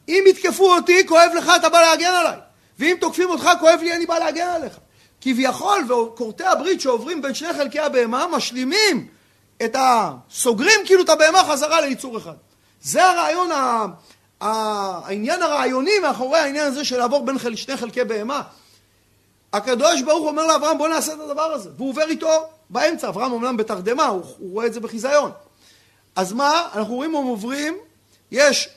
אם 0.09 0.23
יתקפו 0.27 0.75
אותי, 0.75 1.07
כואב 1.07 1.31
לך, 1.37 1.51
אתה 1.55 1.69
בא 1.69 1.81
להגן 1.81 2.11
עליי. 2.11 2.37
ואם 2.79 2.95
תוקפים 2.99 3.29
אותך, 3.29 3.49
כואב 3.59 3.79
לי, 3.83 3.95
אני 3.95 4.05
בא 4.05 4.19
להגן 4.19 4.47
עליך. 4.47 4.73
כביכול, 5.21 5.91
וכורתי 5.91 6.43
הברית 6.43 6.81
שעוברים 6.81 7.21
בין 7.21 7.33
שני 7.33 7.53
חלקי 7.53 7.79
הבהמה, 7.79 8.27
משלימים 8.27 9.07
את 9.65 9.75
ה... 9.75 10.11
סוגרים 10.31 10.81
כאילו 10.85 11.03
את 11.03 11.09
הבהמה 11.09 11.43
חזרה 11.43 11.81
ליצור 11.81 12.17
אחד. 12.17 12.35
זה 12.81 13.05
הרעיון. 13.05 13.49
העניין 14.41 15.41
הרעיוני 15.41 15.99
מאחורי 15.99 16.39
העניין 16.39 16.67
הזה 16.67 16.85
של 16.85 16.97
לעבור 16.97 17.25
בין. 17.25 17.37
שני 17.55 17.77
חלקי 17.77 18.03
בהמה. 18.03 18.41
הקדוש 19.53 20.01
ברוך 20.01 20.27
אומר 20.27 20.47
לאברהם 20.47 20.77
בוא 20.77 20.87
נעשה 20.87 21.13
את 21.13 21.19
הדבר 21.19 21.41
הזה, 21.41 21.69
והוא 21.77 21.89
עובר 21.89 22.07
איתו 22.09 22.49
באמצע, 22.69 23.07
אברהם 23.07 23.31
אומנם 23.31 23.57
בתרדמה, 23.57 24.05
הוא, 24.05 24.23
הוא 24.37 24.53
רואה 24.53 24.65
את 24.65 24.73
זה 24.73 24.79
בחיזיון. 24.79 25.31
אז 26.15 26.33
מה, 26.33 26.67
אנחנו 26.75 26.95
רואים 26.95 27.15
הם 27.15 27.25
עוברים, 27.25 27.77
יש 28.31 28.69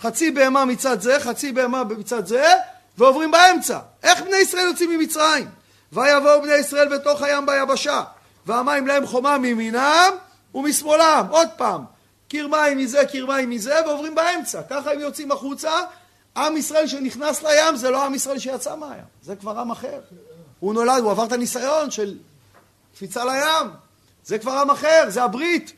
חצי 0.00 0.30
בהמה 0.30 0.64
מצד 0.64 1.00
זה, 1.00 1.20
חצי 1.20 1.52
בהמה 1.52 1.84
מצד 1.84 2.26
זה, 2.26 2.54
ועוברים 2.98 3.30
באמצע. 3.30 3.78
איך 4.02 4.22
בני 4.22 4.36
ישראל 4.36 4.64
יוצאים 4.66 4.90
ממצרים? 4.90 5.48
ויבואו 5.92 6.42
בני 6.42 6.54
ישראל 6.54 6.98
בתוך 6.98 7.22
הים 7.22 7.46
ביבשה, 7.46 8.02
והמים 8.46 8.86
להם 8.86 9.06
חומה 9.06 9.38
מימינם 9.38 10.10
ומשמאלם. 10.54 11.26
עוד 11.30 11.48
פעם, 11.56 11.84
קיר 12.32 12.48
מים 12.48 12.78
מזה, 12.78 13.04
קיר 13.10 13.26
מים 13.26 13.50
מזה, 13.50 13.74
ועוברים 13.86 14.14
באמצע. 14.14 14.62
ככה 14.70 14.92
הם 14.92 15.00
יוצאים 15.00 15.32
החוצה. 15.32 15.70
עם 16.36 16.56
ישראל 16.56 16.86
שנכנס 16.86 17.42
לים 17.42 17.76
זה 17.76 17.90
לא 17.90 18.04
עם 18.04 18.14
ישראל 18.14 18.38
שיצא 18.38 18.76
מהים, 18.76 19.04
זה 19.22 19.36
כבר 19.36 19.58
עם 19.58 19.70
אחר. 19.70 20.00
הוא 20.60 20.74
נולד, 20.74 21.02
הוא 21.02 21.10
עבר 21.10 21.24
את 21.24 21.32
הניסיון 21.32 21.90
של 21.90 22.18
קפיצה 22.94 23.24
לים. 23.24 23.70
זה 24.24 24.38
כבר 24.38 24.52
עם 24.52 24.70
אחר, 24.70 25.04
זה 25.08 25.22
הברית. 25.22 25.72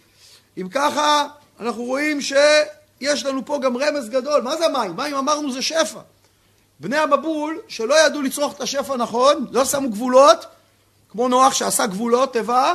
אם 0.60 0.68
ככה, 0.70 1.26
אנחנו 1.60 1.84
רואים 1.84 2.20
שיש 2.20 3.24
לנו 3.24 3.46
פה 3.46 3.58
גם 3.62 3.76
רמז 3.76 4.08
גדול. 4.08 4.42
מה 4.42 4.56
זה 4.56 4.68
מים? 4.68 4.96
מים 4.96 5.14
אמרנו 5.14 5.52
זה 5.52 5.62
שפע. 5.62 6.00
בני 6.80 6.96
המבול, 6.96 7.60
שלא 7.68 8.06
ידעו 8.06 8.22
לצרוך 8.22 8.56
את 8.56 8.60
השפע 8.60 8.96
נכון, 8.96 9.46
לא 9.50 9.64
שמו 9.64 9.90
גבולות, 9.90 10.46
כמו 11.08 11.28
נוח 11.28 11.54
שעשה 11.54 11.86
גבולות, 11.86 12.32
תיבה, 12.32 12.74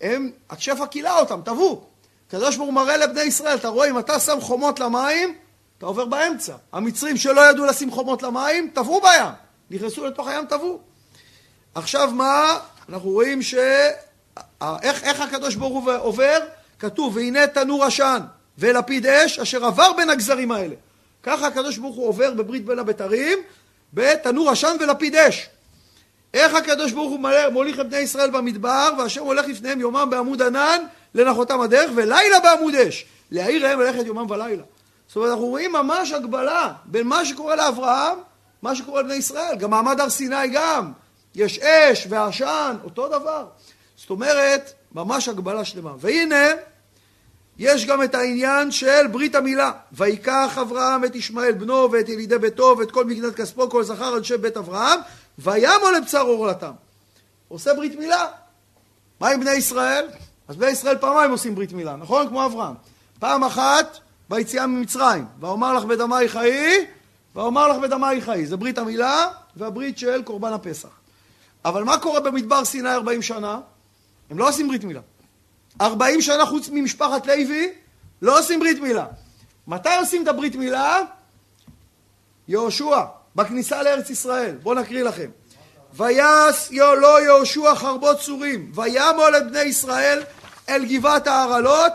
הם, 0.00 0.30
השפע 0.50 0.86
כילה 0.86 1.18
אותם, 1.18 1.40
טבעו. 1.44 1.88
הקדוש 2.28 2.56
ברוך 2.56 2.66
הוא 2.66 2.74
מראה 2.74 2.96
לבני 2.96 3.22
ישראל, 3.22 3.56
אתה 3.56 3.68
רואה, 3.68 3.90
אם 3.90 3.98
אתה 3.98 4.20
שם 4.20 4.40
חומות 4.40 4.80
למים, 4.80 5.34
אתה 5.78 5.86
עובר 5.86 6.04
באמצע. 6.04 6.54
המצרים 6.72 7.16
שלא 7.16 7.50
ידעו 7.50 7.64
לשים 7.64 7.90
חומות 7.90 8.22
למים, 8.22 8.70
טבעו 8.74 9.00
בים. 9.00 9.32
נכנסו 9.70 10.06
לתוך 10.06 10.28
הים, 10.28 10.46
טבעו. 10.46 10.80
עכשיו 11.74 12.10
מה? 12.10 12.58
אנחנו 12.88 13.10
רואים 13.10 13.42
ש... 13.42 13.54
איך, 14.62 15.04
איך 15.04 15.20
הקדוש 15.20 15.54
ברוך 15.54 15.84
הוא 15.84 15.92
עובר? 15.92 16.38
כתוב, 16.78 17.16
והנה 17.16 17.46
תנור 17.46 17.84
עשן 17.84 18.20
ולפיד 18.58 19.06
אש 19.06 19.38
אשר 19.38 19.64
עבר 19.64 19.92
בין 19.92 20.10
הגזרים 20.10 20.52
האלה. 20.52 20.74
ככה 21.22 21.46
הקדוש 21.46 21.78
ברוך 21.78 21.96
הוא 21.96 22.08
עובר 22.08 22.30
בברית 22.30 22.64
בין 22.64 22.78
הבתרים 22.78 23.38
בתנור 23.94 24.50
עשן 24.50 24.76
ולפיד 24.80 25.16
אש. 25.16 25.48
איך 26.34 26.54
הקדוש 26.54 26.92
ברוך 26.92 27.10
הוא 27.10 27.20
מוליך 27.52 27.80
את 27.80 27.88
בני 27.88 27.98
ישראל 27.98 28.30
במדבר 28.30 28.90
והשם 28.98 29.22
הולך 29.22 29.46
לפניהם 29.46 29.80
יומם 29.80 30.08
בעמוד 30.10 30.42
ענן 30.42 30.78
לנחותם 31.24 31.60
הדרך 31.60 31.90
ולילה 31.94 32.40
בעמוד 32.40 32.74
אש 32.74 33.06
להאיר 33.30 33.62
להם 33.62 33.80
ללכת 33.80 34.06
יומם 34.06 34.30
ולילה. 34.30 34.62
זאת 35.08 35.16
אומרת 35.16 35.30
אנחנו 35.30 35.46
רואים 35.46 35.72
ממש 35.72 36.12
הגבלה 36.12 36.72
בין 36.84 37.06
מה 37.06 37.24
שקורה 37.24 37.56
לאברהם 37.56 38.18
מה 38.62 38.76
שקורה 38.76 39.02
לבני 39.02 39.14
ישראל 39.14 39.56
גם 39.56 39.70
מעמד 39.70 40.00
הר 40.00 40.10
סיני 40.10 40.48
גם 40.52 40.92
יש 41.34 41.58
אש 41.58 42.06
ועשן 42.10 42.76
אותו 42.84 43.08
דבר 43.08 43.46
זאת 43.96 44.10
אומרת 44.10 44.72
ממש 44.92 45.28
הגבלה 45.28 45.64
שלמה 45.64 45.94
והנה 45.98 46.46
יש 47.58 47.86
גם 47.86 48.02
את 48.02 48.14
העניין 48.14 48.70
של 48.70 49.06
ברית 49.06 49.34
המילה. 49.34 49.72
ויקח 49.92 50.58
אברהם 50.60 51.04
את 51.04 51.14
ישמעאל 51.14 51.52
בנו 51.52 51.92
ואת 51.92 52.08
ילידי 52.08 52.38
ביתו 52.38 52.76
ואת 52.78 52.90
כל 52.90 53.04
מקנת 53.04 53.34
כספו, 53.34 53.70
כל 53.70 53.84
זכר 53.84 54.16
אנשי 54.16 54.36
בית 54.36 54.56
אברהם, 54.56 55.00
וימו 55.38 55.90
לבשר 55.96 56.20
עורלתם. 56.20 56.72
עושה 57.48 57.74
ברית 57.74 57.98
מילה. 57.98 58.26
מה 59.20 59.28
עם 59.28 59.40
בני 59.40 59.54
ישראל? 59.54 60.06
אז 60.48 60.56
בני 60.56 60.70
ישראל 60.70 60.98
פעמיים 60.98 61.30
עושים 61.30 61.54
ברית 61.54 61.72
מילה, 61.72 61.96
נכון? 61.96 62.28
כמו 62.28 62.46
אברהם. 62.46 62.74
פעם 63.18 63.44
אחת 63.44 63.98
ביציאה 64.28 64.66
ממצרים, 64.66 65.26
ואומר 65.40 65.72
לך 65.72 65.84
בדמי 65.84 66.28
חיי, 66.28 66.86
ואומר 67.34 67.68
לך 67.68 67.76
בדמי 67.76 68.20
חיי. 68.20 68.46
זה 68.46 68.56
ברית 68.56 68.78
המילה 68.78 69.28
והברית 69.56 69.98
של 69.98 70.22
קורבן 70.22 70.52
הפסח. 70.52 70.88
אבל 71.64 71.84
מה 71.84 71.98
קורה 71.98 72.20
במדבר 72.20 72.64
סיני 72.64 72.92
40 72.92 73.22
שנה? 73.22 73.60
הם 74.30 74.38
לא 74.38 74.48
עושים 74.48 74.68
ברית 74.68 74.84
מילה. 74.84 75.00
ארבעים 75.80 76.20
שנה 76.20 76.46
חוץ 76.46 76.68
ממשפחת 76.72 77.26
לוי 77.26 77.72
לא 78.22 78.38
עושים 78.38 78.60
ברית 78.60 78.80
מילה. 78.80 79.06
מתי 79.66 79.96
עושים 80.00 80.22
את 80.22 80.28
הברית 80.28 80.56
מילה? 80.56 80.98
יהושע, 82.48 83.04
בכניסה 83.36 83.82
לארץ 83.82 84.10
ישראל. 84.10 84.56
בואו 84.62 84.74
נקריא 84.74 85.02
לכם. 85.02 85.30
ויעש 85.94 86.70
לו 86.72 87.18
יהושע 87.18 87.74
חרבות 87.74 88.20
צורים, 88.20 88.72
וימול 88.74 89.36
את 89.36 89.50
בני 89.50 89.62
ישראל 89.62 90.22
אל 90.68 90.84
גבעת 90.84 91.26
ההרעלות, 91.26 91.92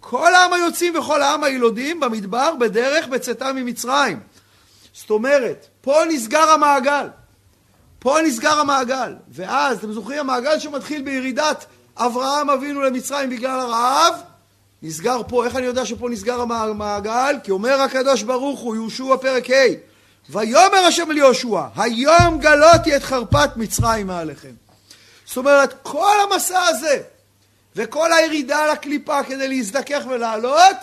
כל 0.00 0.34
העם 0.34 0.52
היוצאים 0.52 0.98
וכל 0.98 1.22
העם 1.22 1.44
הילודים 1.44 2.00
במדבר 2.00 2.54
בדרך 2.60 3.06
בצאתם 3.06 3.56
ממצרים. 3.56 4.20
זאת 4.92 5.10
אומרת, 5.10 5.66
פה 5.80 6.02
נסגר 6.08 6.50
המעגל. 6.50 7.06
פה 7.98 8.16
נסגר 8.24 8.60
המעגל. 8.60 9.14
ואז, 9.28 9.78
אתם 9.78 9.92
זוכרים, 9.92 10.18
המעגל 10.18 10.58
שמתחיל 10.58 11.02
בירידת 11.02 11.66
אברהם 11.96 12.50
אבינו 12.50 12.82
למצרים 12.82 13.30
בגלל 13.30 13.60
הרעב, 13.60 14.14
נסגר 14.82 15.20
פה. 15.28 15.44
איך 15.44 15.56
אני 15.56 15.66
יודע 15.66 15.86
שפה 15.86 16.08
נסגר 16.08 16.40
המעגל? 16.40 17.36
כי 17.44 17.50
אומר 17.50 17.80
הקדוש 17.80 18.22
ברוך 18.22 18.60
הוא, 18.60 18.74
יהושע 18.74 19.16
פרק 19.20 19.50
ה' 19.50 19.92
ויאמר 20.30 20.84
השם 20.88 21.10
אל 21.10 21.16
יהושע, 21.16 21.60
היום 21.76 22.38
גלותי 22.38 22.96
את 22.96 23.02
חרפת 23.02 23.50
מצרים 23.56 24.06
מעליכם. 24.06 24.52
זאת 25.26 25.36
אומרת, 25.36 25.74
כל 25.82 26.16
המסע 26.22 26.62
הזה 26.62 27.02
וכל 27.76 28.12
הירידה 28.12 28.72
לקליפה 28.72 29.22
כדי 29.22 29.48
להזדכך 29.48 30.02
ולעלות, 30.10 30.76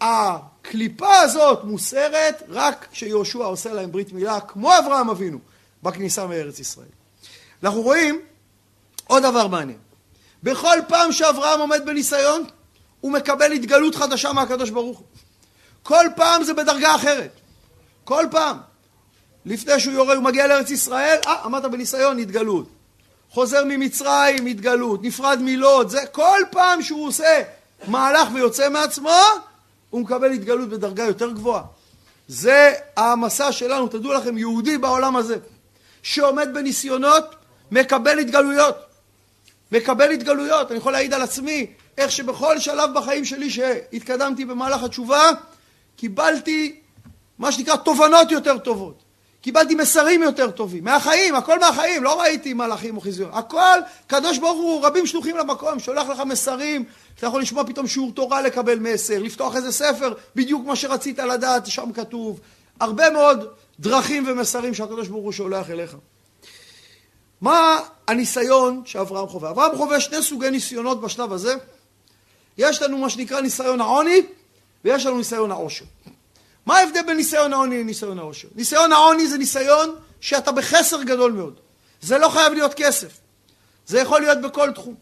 הקליפה 0.00 1.16
הזאת 1.16 1.64
מוסרת 1.64 2.42
רק 2.48 2.86
כשיהושע 2.92 3.38
עושה 3.38 3.72
להם 3.72 3.92
ברית 3.92 4.12
מילה, 4.12 4.40
כמו 4.40 4.78
אברהם 4.78 5.10
אבינו, 5.10 5.38
בכניסה 5.82 6.26
מארץ 6.26 6.58
ישראל. 6.60 6.86
אנחנו 7.62 7.82
רואים 7.82 8.20
עוד 9.06 9.22
דבר 9.22 9.46
מעניין. 9.46 9.78
בכל 10.42 10.78
פעם 10.88 11.12
שאברהם 11.12 11.60
עומד 11.60 11.82
בניסיון, 11.86 12.44
הוא 13.00 13.12
מקבל 13.12 13.52
התגלות 13.52 13.94
חדשה 13.94 14.32
מהקדוש 14.32 14.70
ברוך 14.70 14.98
הוא. 14.98 15.06
כל 15.82 16.06
פעם 16.16 16.44
זה 16.44 16.54
בדרגה 16.54 16.94
אחרת. 16.94 17.30
כל 18.04 18.26
פעם. 18.30 18.58
לפני 19.46 19.80
שהוא 19.80 19.94
יורה, 19.94 20.14
הוא 20.14 20.24
מגיע 20.24 20.46
לארץ 20.46 20.70
ישראל, 20.70 21.18
אה, 21.26 21.44
עמדת 21.44 21.70
בניסיון, 21.70 22.18
התגלות. 22.18 22.68
חוזר 23.34 23.64
ממצרים, 23.64 24.46
התגלות. 24.46 25.02
נפרד 25.02 25.38
מלוד, 25.42 25.88
זה 25.88 26.06
כל 26.12 26.40
פעם 26.50 26.82
שהוא 26.82 27.06
עושה 27.08 27.42
מהלך 27.88 28.28
ויוצא 28.34 28.68
מעצמו, 28.70 29.20
הוא 29.90 30.00
מקבל 30.00 30.32
התגלות 30.32 30.68
בדרגה 30.68 31.04
יותר 31.04 31.30
גבוהה. 31.30 31.62
זה 32.28 32.72
המסע 32.96 33.52
שלנו, 33.52 33.88
תדעו 33.88 34.12
לכם, 34.12 34.38
יהודי 34.38 34.78
בעולם 34.78 35.16
הזה, 35.16 35.36
שעומד 36.02 36.48
בניסיונות, 36.54 37.34
מקבל 37.70 38.18
התגלויות. 38.18 38.76
מקבל 39.72 40.10
התגלויות. 40.10 40.70
אני 40.70 40.78
יכול 40.78 40.92
להעיד 40.92 41.14
על 41.14 41.22
עצמי, 41.22 41.66
איך 41.98 42.12
שבכל 42.12 42.58
שלב 42.58 42.90
בחיים 42.94 43.24
שלי 43.24 43.50
שהתקדמתי 43.50 44.44
במהלך 44.44 44.82
התשובה, 44.82 45.30
קיבלתי 45.96 46.80
מה 47.38 47.52
שנקרא 47.52 47.76
תובנות 47.76 48.30
יותר 48.30 48.58
טובות. 48.58 49.03
קיבלתי 49.44 49.74
מסרים 49.74 50.22
יותר 50.22 50.50
טובים, 50.50 50.84
מהחיים, 50.84 51.34
הכל 51.34 51.58
מהחיים, 51.58 52.04
לא 52.04 52.20
ראיתי 52.20 52.54
מלאכים 52.54 52.96
או 52.96 53.00
חיזיון, 53.00 53.30
הכל, 53.32 53.78
קדוש 54.06 54.38
ברוך 54.38 54.58
הוא, 54.58 54.86
רבים 54.86 55.06
שלוחים 55.06 55.36
למקום, 55.36 55.78
שולח 55.78 56.08
לך 56.08 56.20
מסרים, 56.20 56.84
אתה 57.18 57.26
יכול 57.26 57.42
לשמוע 57.42 57.64
פתאום 57.66 57.86
שיעור 57.86 58.12
תורה 58.12 58.42
לקבל 58.42 58.78
מסר, 58.78 59.18
לפתוח 59.22 59.56
איזה 59.56 59.72
ספר, 59.72 60.14
בדיוק 60.36 60.66
מה 60.66 60.76
שרצית 60.76 61.18
לדעת, 61.18 61.66
שם 61.66 61.92
כתוב, 61.92 62.40
הרבה 62.80 63.10
מאוד 63.10 63.48
דרכים 63.80 64.24
ומסרים 64.26 64.74
שהקדוש 64.74 65.08
ברוך 65.08 65.24
הוא 65.24 65.32
שולח 65.32 65.70
אליך. 65.70 65.96
מה 67.40 67.80
הניסיון 68.08 68.82
שאברהם 68.84 69.26
חווה? 69.28 69.50
אברהם 69.50 69.76
חווה 69.76 70.00
שני 70.00 70.22
סוגי 70.22 70.50
ניסיונות 70.50 71.00
בשלב 71.00 71.32
הזה. 71.32 71.54
יש 72.58 72.82
לנו 72.82 72.98
מה 72.98 73.10
שנקרא 73.10 73.40
ניסיון 73.40 73.80
העוני, 73.80 74.22
ויש 74.84 75.06
לנו 75.06 75.18
ניסיון 75.18 75.50
העושר. 75.50 75.84
מה 76.66 76.78
ההבדל 76.78 77.02
בין 77.06 77.16
ניסיון 77.16 77.52
העוני 77.52 77.80
לניסיון 77.80 78.18
העושר? 78.18 78.48
ניסיון 78.54 78.92
העוני 78.92 79.28
זה 79.28 79.38
ניסיון 79.38 79.96
שאתה 80.20 80.52
בחסר 80.52 81.02
גדול 81.02 81.32
מאוד. 81.32 81.60
זה 82.00 82.18
לא 82.18 82.28
חייב 82.28 82.52
להיות 82.52 82.74
כסף. 82.74 83.08
זה 83.86 84.00
יכול 84.00 84.20
להיות 84.20 84.40
בכל 84.40 84.70
תחום. 84.72 84.94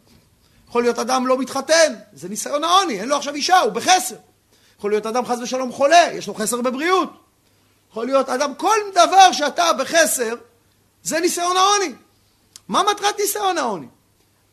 יכול 0.68 0.82
להיות 0.82 0.98
אדם 0.98 1.26
לא 1.26 1.38
מתחתן, 1.38 1.94
זה 2.12 2.28
ניסיון 2.28 2.64
העוני, 2.64 3.00
אין 3.00 3.08
לו 3.08 3.16
עכשיו 3.16 3.34
אישה, 3.34 3.60
הוא 3.60 3.72
בחסר. 3.72 4.14
יכול 4.78 4.90
להיות 4.90 5.06
אדם 5.06 5.26
חס 5.26 5.38
ושלום 5.42 5.72
חולה, 5.72 6.08
יש 6.12 6.26
לו 6.26 6.34
חסר 6.34 6.60
בבריאות. 6.60 7.10
יכול 7.90 8.06
להיות 8.06 8.28
אדם, 8.28 8.54
כל 8.54 8.76
דבר 8.92 9.32
שאתה 9.32 9.72
בחסר, 9.72 10.34
זה 11.02 11.20
ניסיון 11.20 11.56
העוני. 11.56 11.94
מה 12.68 12.82
מטרת 12.90 13.18
ניסיון 13.18 13.58
העוני? 13.58 13.86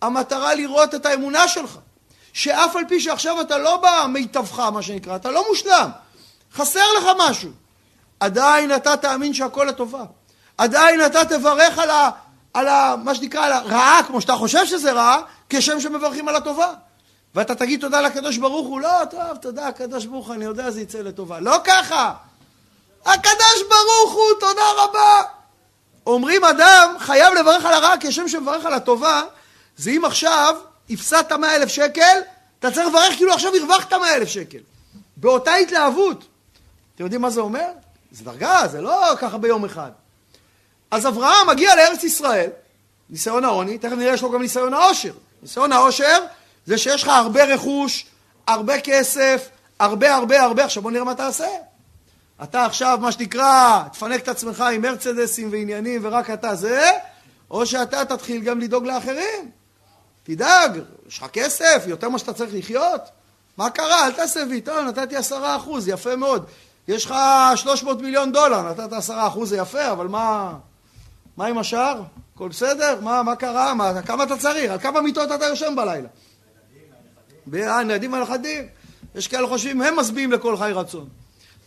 המטרה 0.02 0.56
לראות 0.56 0.96
את 0.96 1.06
האמונה 1.06 1.48
שלך. 1.48 1.78
שאף 2.34 2.76
על 2.76 2.84
פי 2.88 3.00
שעכשיו 3.00 3.42
אתה 3.42 3.58
לא 3.58 3.84
במיטבך, 3.84 4.60
מה 4.60 4.82
שנקרא, 4.82 5.16
אתה 5.16 5.32
לא 5.32 5.46
מושלם, 5.50 5.90
חסר 6.56 6.86
לך 6.98 7.06
משהו, 7.18 7.50
עדיין 8.20 8.76
אתה 8.76 8.98
תאמין 8.98 9.34
שהכל 9.34 9.64
לטובה. 9.64 10.04
עדיין 10.58 11.06
אתה 11.06 11.26
תברך 11.26 11.80
על, 11.80 11.90
ה, 11.90 12.10
על 12.54 12.68
ה, 12.68 12.96
מה 13.04 13.16
שנקרא, 13.16 13.46
על 13.46 13.54
הרעה, 13.54 14.00
כמו 14.08 14.22
שאתה 14.22 14.36
חושב 14.36 14.66
שזה 14.66 14.92
רעה, 14.92 15.22
כשם 15.50 15.80
שמברכים 15.80 16.28
על 16.28 16.36
הטובה. 16.36 16.74
ואתה 17.36 17.56
תגיד 17.56 17.82
תודה 17.82 18.02
לקדוש 18.02 18.38
ברוך 18.38 18.68
הוא, 18.68 18.82
לא, 18.82 19.06
טוב, 19.12 19.38
תודה, 19.42 19.68
הקדוש 19.68 20.06
ברוך 20.06 20.28
הוא, 20.28 20.36
אני 20.36 20.46
יודע, 20.46 20.72
זה 20.72 20.82
יצא 20.82 21.00
לטובה. 21.00 21.40
לא 21.40 21.56
ככה. 21.64 22.14
הקדוש 23.06 23.64
ברוך 23.70 24.14
הוא, 24.14 24.40
תודה 24.40 24.62
רבה. 24.78 25.22
אומרים 26.08 26.44
אדם 26.44 26.96
חייב 27.00 27.34
לברך 27.34 27.66
על 27.66 27.74
הרע 27.74 27.94
כשם 28.00 28.28
שמברך 28.28 28.66
על 28.66 28.74
הטובה, 28.74 29.24
זה 29.78 29.90
אם 29.90 30.06
עכשיו 30.06 30.56
הפסדת 30.90 31.32
מאה 31.32 31.56
אלף 31.56 31.70
שקל, 31.70 32.20
אתה 32.60 32.72
צריך 32.72 32.88
לברך 32.88 33.16
כאילו 33.16 33.34
עכשיו 33.34 33.52
הרווחת 33.56 33.94
מאה 33.94 34.16
אלף 34.16 34.30
שקל. 34.30 34.60
באותה 35.18 35.56
התלהבות. 35.56 36.26
אתם 37.00 37.06
יודעים 37.06 37.22
מה 37.22 37.30
זה 37.30 37.42
אומר? 37.42 37.72
זה 38.12 38.24
דרגה, 38.24 38.68
זה 38.72 38.82
לא 38.82 39.16
ככה 39.20 39.38
ביום 39.38 39.66
אחד. 39.66 39.92
אז 40.92 41.08
אברהם 41.08 41.50
מגיע 41.50 41.76
לארץ 41.76 42.04
ישראל, 42.04 42.50
ניסיון 43.10 43.46
העוני, 43.46 43.78
תכף 43.78 43.92
נראה 43.92 44.14
יש 44.14 44.22
לו 44.22 44.32
גם 44.32 44.42
ניסיון 44.42 44.74
העושר. 44.74 45.14
ניסיון 45.42 45.72
העושר 45.72 46.26
זה 46.66 46.78
שיש 46.78 47.04
לך 47.04 47.10
הרבה 47.10 47.44
רכוש, 47.44 48.06
הרבה 48.48 48.82
כסף, 48.82 49.50
הרבה 49.80 50.16
הרבה 50.16 50.42
הרבה, 50.42 50.66
עכשיו 50.66 50.84
בוא 50.84 50.92
נראה 50.92 51.04
מה 51.04 51.16
תעשה. 51.16 51.48
אתה 52.44 52.66
עכשיו, 52.66 52.98
מה 53.02 53.12
שנקרא, 53.12 53.84
תפנק 53.94 54.24
את 54.24 54.28
עצמך 54.28 54.62
עם 54.62 54.82
מרצדסים 54.82 55.52
ועניינים 55.52 56.02
ורק 56.04 56.30
אתה 56.30 56.56
זה, 56.56 56.92
או 57.52 57.66
שאתה 57.66 58.06
תתחיל 58.06 58.42
גם 58.42 58.60
לדאוג 58.60 58.86
לאחרים. 58.86 59.52
תדאג, 60.24 60.80
יש 61.08 61.18
לך 61.18 61.26
כסף, 61.34 61.84
יותר 61.88 62.10
ממה 62.10 62.20
שאתה 62.20 62.34
צריך 62.34 62.54
לחיות? 62.54 63.02
מה 63.58 63.70
קרה? 63.70 64.06
אל 64.06 64.12
תעשה 64.12 64.44
וי, 64.50 64.62
טוב, 64.62 64.78
נתתי 64.78 65.16
עשרה 65.16 65.56
אחוז, 65.56 65.88
יפה 65.88 66.16
מאוד. 66.16 66.46
יש 66.90 67.06
לך 67.06 67.16
שלוש 67.56 67.84
מאות 67.84 68.02
מיליון 68.02 68.32
דולר, 68.32 68.62
נתת 68.62 68.94
עשרה 68.94 69.28
אחוז, 69.28 69.50
זה 69.50 69.58
יפה, 69.58 69.92
אבל 69.92 70.08
מה... 70.08 70.54
מה 71.38 71.46
עם 71.46 71.58
השאר? 71.58 72.02
הכל 72.36 72.50
בסדר? 72.50 73.00
מה, 73.02 73.24
מה 73.24 73.36
קרה? 73.36 73.74
מה, 73.74 74.02
כמה 74.02 74.24
אתה 74.24 74.38
צריך? 74.38 74.72
על 74.72 74.80
כמה 74.80 75.02
מיטות 75.02 75.32
אתה 75.32 75.46
יושן 75.46 75.76
בלילה? 75.76 76.08
הילדים 77.54 78.14
והנכדים. 78.14 78.68
יש 79.16 79.28
כאלה 79.28 79.48
חושבים, 79.48 79.82
הם 79.82 80.00
משביעים 80.00 80.32
לכל 80.32 80.58
חי 80.58 80.72
רצון. 80.74 81.10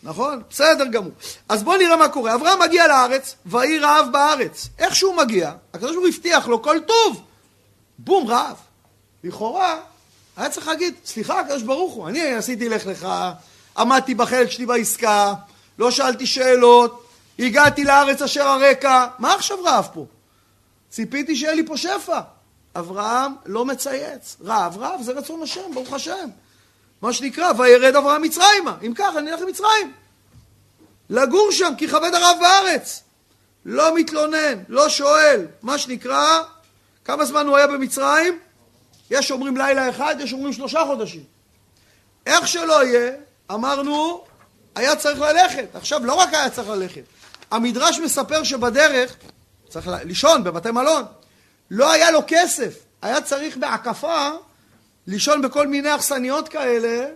נכון? 0.03 0.43
בסדר 0.51 0.85
גמור. 0.85 1.13
אז 1.49 1.63
בואו 1.63 1.79
נראה 1.79 1.97
מה 1.97 2.09
קורה. 2.09 2.35
אברהם 2.35 2.63
מגיע 2.63 2.87
לארץ, 2.87 3.35
ויהי 3.47 3.79
רעב 3.79 4.07
בארץ. 4.13 4.69
איך 4.79 4.97
שהוא 4.97 5.15
מגיע, 5.17 5.53
הקדוש 5.75 5.91
ברוך 5.91 6.07
הוא 6.07 6.15
הבטיח 6.15 6.49
לו 6.49 6.63
כל 6.63 6.77
טוב. 6.87 7.23
בום, 7.99 8.27
רעב. 8.27 8.57
לכאורה, 9.25 9.79
היה 10.37 10.51
צריך 10.51 10.69
להגיד, 10.69 10.95
סליחה, 11.05 11.41
הקדוש 11.41 11.63
ברוך 11.63 11.95
הוא, 11.95 12.09
אני 12.09 12.35
עשיתי 12.35 12.69
לך 12.69 12.87
לך, 12.87 13.09
עמדתי 13.79 14.15
בחלק 14.15 14.51
שלי 14.51 14.67
בעסקה, 14.67 15.35
לא 15.79 15.91
שאלתי 15.91 16.27
שאלות, 16.27 17.07
הגעתי 17.39 17.85
לארץ 17.85 18.23
אשר 18.23 18.49
הרקע, 18.49 19.07
מה 19.19 19.35
עכשיו 19.35 19.63
רעב 19.65 19.89
פה? 19.95 20.07
ציפיתי 20.91 21.37
שיהיה 21.37 21.55
לי 21.55 21.67
פה 21.67 21.77
שפע. 21.77 22.21
אברהם 22.77 23.33
לא 23.47 23.65
מצייץ. 23.65 24.37
רעב, 24.45 24.79
רעב, 24.79 25.03
זה 25.03 25.13
רצון 25.13 25.43
השם, 25.43 25.75
ברוך 25.75 25.93
השם. 25.93 26.29
מה 27.03 27.13
שנקרא, 27.13 27.53
וירד 27.59 27.97
אברהם 27.97 28.23
מצרימה. 28.23 28.77
אם 28.87 28.95
ככה, 28.95 29.19
אני 29.19 29.33
אלך 29.33 29.41
למצרים. 29.41 29.93
לגור 31.11 31.49
שם, 31.51 31.73
כי 31.79 31.89
כבד 31.89 32.15
הרב 32.15 32.37
בארץ. 32.41 33.03
לא 33.65 33.95
מתלונן, 33.95 34.63
לא 34.69 34.89
שואל. 34.89 35.47
מה 35.63 35.79
שנקרא, 35.79 36.43
כמה 37.05 37.25
זמן 37.25 37.47
הוא 37.47 37.57
היה 37.57 37.67
במצרים? 37.67 38.39
יש 39.11 39.31
אומרים 39.31 39.57
לילה 39.57 39.91
אחד, 39.91 40.17
יש 40.21 40.33
אומרים 40.33 40.53
שלושה 40.53 40.85
חודשים. 40.87 41.25
איך 42.27 42.49
שלא 42.49 42.85
יהיה, 42.85 43.13
אמרנו, 43.55 44.25
היה 44.75 44.97
צריך 44.97 45.21
ללכת. 45.21 45.67
עכשיו, 45.75 46.07
לא 46.07 46.15
רק 46.15 46.35
היה 46.35 46.51
צריך 46.51 46.69
ללכת. 46.69 47.03
המדרש 47.51 47.99
מספר 47.99 48.43
שבדרך, 48.43 49.17
צריך 49.69 49.91
לישון 50.05 50.45
בבתי 50.45 50.71
מלון, 50.71 51.05
לא 51.71 51.93
היה 51.93 52.11
לו 52.11 52.21
כסף. 52.27 52.75
היה 53.03 53.21
צריך 53.21 53.57
בהקפה 53.57 54.31
לישון 55.07 55.43
בכל 55.43 55.67
מיני 55.67 55.95
אכסניות 55.95 56.49
כאלה, 56.49 57.07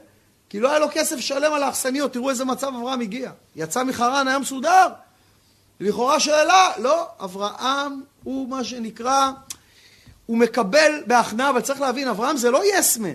כי 0.49 0.61
לא 0.61 0.71
היה 0.71 0.79
לו 0.79 0.87
כסף 0.93 1.17
לשלם 1.17 1.53
על 1.53 1.63
האכסניות. 1.63 2.13
תראו 2.13 2.31
איזה 2.31 2.45
מצב 2.45 2.67
אברהם 2.67 3.01
הגיע. 3.01 3.31
יצא 3.57 3.85
מחרן, 3.85 4.29
היה 4.29 4.39
מסודר. 4.39 4.89
לכאורה 5.81 6.21
שאלה, 6.21 6.71
לא, 6.79 7.09
אברהם 7.25 8.03
הוא 8.25 8.49
מה 8.49 8.65
שנקרא, 8.65 9.31
הוא 10.27 10.39
מקבל 10.39 11.03
בהכנעה, 11.07 11.51
אבל 11.51 11.61
צריך 11.61 11.81
להבין, 11.81 12.09
אברהם 12.09 12.37
זה 12.37 12.51
לא 12.51 12.63
יסמן. 12.75 13.15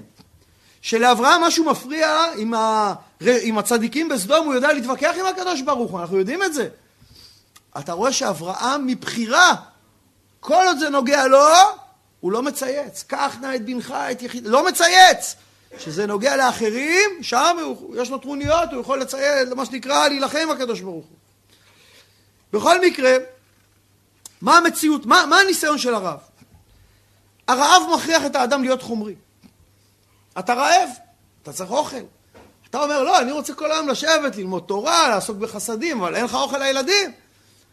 שלאברהם 0.82 1.44
משהו 1.44 1.65
מפריע 1.65 2.24
עם, 2.38 2.54
ה... 2.54 2.94
עם 3.22 3.58
הצדיקים 3.58 4.10
בסדום, 4.10 4.46
הוא 4.46 4.54
יודע 4.54 4.74
להתווכח 4.74 5.13
עם 5.20 5.26
הקדוש 5.26 5.62
ברוך 5.62 5.91
הוא, 5.91 6.00
אנחנו 6.00 6.17
יודעים 6.17 6.44
את 6.44 6.54
זה. 6.54 6.70
אתה 7.80 7.94
רואה 7.94 8.12
שאברהם 8.12 8.88
מבחירה, 8.88 9.56
כל 10.39 10.63
עוד 10.67 10.80
זה 10.80 10.89
נוגע 10.89 11.28
לו, 11.28 11.48
הוא 12.20 12.32
לא 12.32 12.41
מצייץ. 12.41 13.04
קח 13.08 13.36
נא 13.41 13.56
את 13.56 13.65
בנך, 13.65 13.91
את 14.12 14.22
יחיד... 14.22 14.48
לא 14.48 14.65
מצייץ! 14.67 15.36
כשזה 15.78 16.06
נוגע 16.06 16.36
לאחרים, 16.36 17.10
שם 17.22 17.58
הוא, 17.62 17.96
יש 17.96 18.10
לו 18.10 18.17
טרוניות, 18.17 18.72
הוא 18.72 18.82
יכול 18.82 19.02
לציית, 19.02 19.50
מה 19.50 19.65
שנקרא, 19.65 20.08
להילחם 20.08 20.39
עם 20.41 20.52
הקדוש 20.52 20.82
ברוך 20.82 21.06
הוא. 21.06 21.17
בכל 22.54 22.82
מקרה, 22.82 23.15
מה 24.41 24.58
המציאות, 24.58 25.06
מה, 25.06 25.26
מה 25.30 25.39
הניסיון 25.39 25.78
של 25.78 25.94
הרב? 25.94 26.20
הרעב 27.48 27.82
מכריח 27.94 28.26
את 28.26 28.36
האדם 28.36 28.63
להיות 28.63 28.82
חומרי. 28.82 29.15
אתה 30.39 30.54
רעב, 30.54 30.89
אתה 31.44 31.54
צריך 31.54 31.72
אוכל. 31.72 31.98
אתה 32.70 32.84
אומר, 32.84 33.04
לא, 33.04 33.20
אני 33.20 33.32
רוצה 33.32 33.54
כל 33.54 33.72
היום 33.72 33.88
לשבת, 33.88 34.36
ללמוד 34.36 34.63
תורה, 34.67 35.10
לעסוק 35.10 35.38
בחסדים, 35.38 36.02
אבל 36.02 36.15
אין 36.15 36.26
לך 36.26 36.36
אוכל 36.36 36.58
לילדים. 36.58 37.12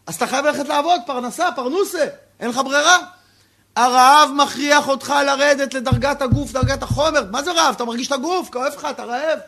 אז 0.06 0.14
אתה 0.14 0.26
חייב 0.26 0.46
ללכת 0.46 0.68
לעבוד, 0.68 1.00
פרנסה, 1.06 1.48
פרנוסה, 1.56 2.06
אין 2.40 2.50
לך 2.50 2.56
ברירה. 2.56 2.98
הרעב 3.76 4.30
מכריח 4.34 4.88
אותך 4.88 5.14
לרדת 5.26 5.74
לדרגת 5.74 6.22
הגוף, 6.22 6.52
דרגת 6.52 6.82
החומר. 6.82 7.24
מה 7.30 7.42
זה 7.42 7.52
רעב? 7.52 7.74
אתה 7.74 7.84
מרגיש 7.84 8.06
את 8.06 8.12
הגוף, 8.12 8.48
כואב 8.52 8.72
לך, 8.76 8.86
אתה 8.90 9.04
רעב. 9.04 9.38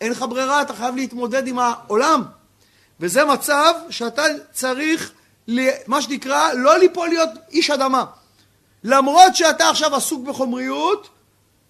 אין 0.00 0.12
לך 0.12 0.24
ברירה, 0.28 0.62
אתה 0.62 0.74
חייב 0.74 0.96
להתמודד 0.96 1.46
עם 1.46 1.58
העולם. 1.58 2.22
וזה 3.00 3.24
מצב 3.24 3.74
שאתה 3.90 4.22
צריך, 4.52 5.12
מה 5.86 6.02
שנקרא, 6.02 6.52
לא 6.52 6.78
ליפול 6.78 7.08
להיות 7.08 7.30
איש 7.50 7.70
אדמה. 7.70 8.04
למרות 8.84 9.36
שאתה 9.36 9.68
עכשיו 9.68 9.96
עסוק 9.96 10.26
בחומריות, 10.26 11.08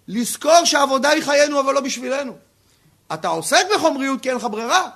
לזכור 0.09 0.65
שהעבודה 0.65 1.09
היא 1.09 1.23
חיינו 1.23 1.61
אבל 1.61 1.75
לא 1.75 1.81
בשבילנו. 1.81 2.37
אתה 3.15 3.29
עוסק 3.29 3.67
בחומריות 3.75 4.21
כי 4.23 4.29
אין 4.29 4.37
לך 4.37 4.45
ברירה, 4.51 4.89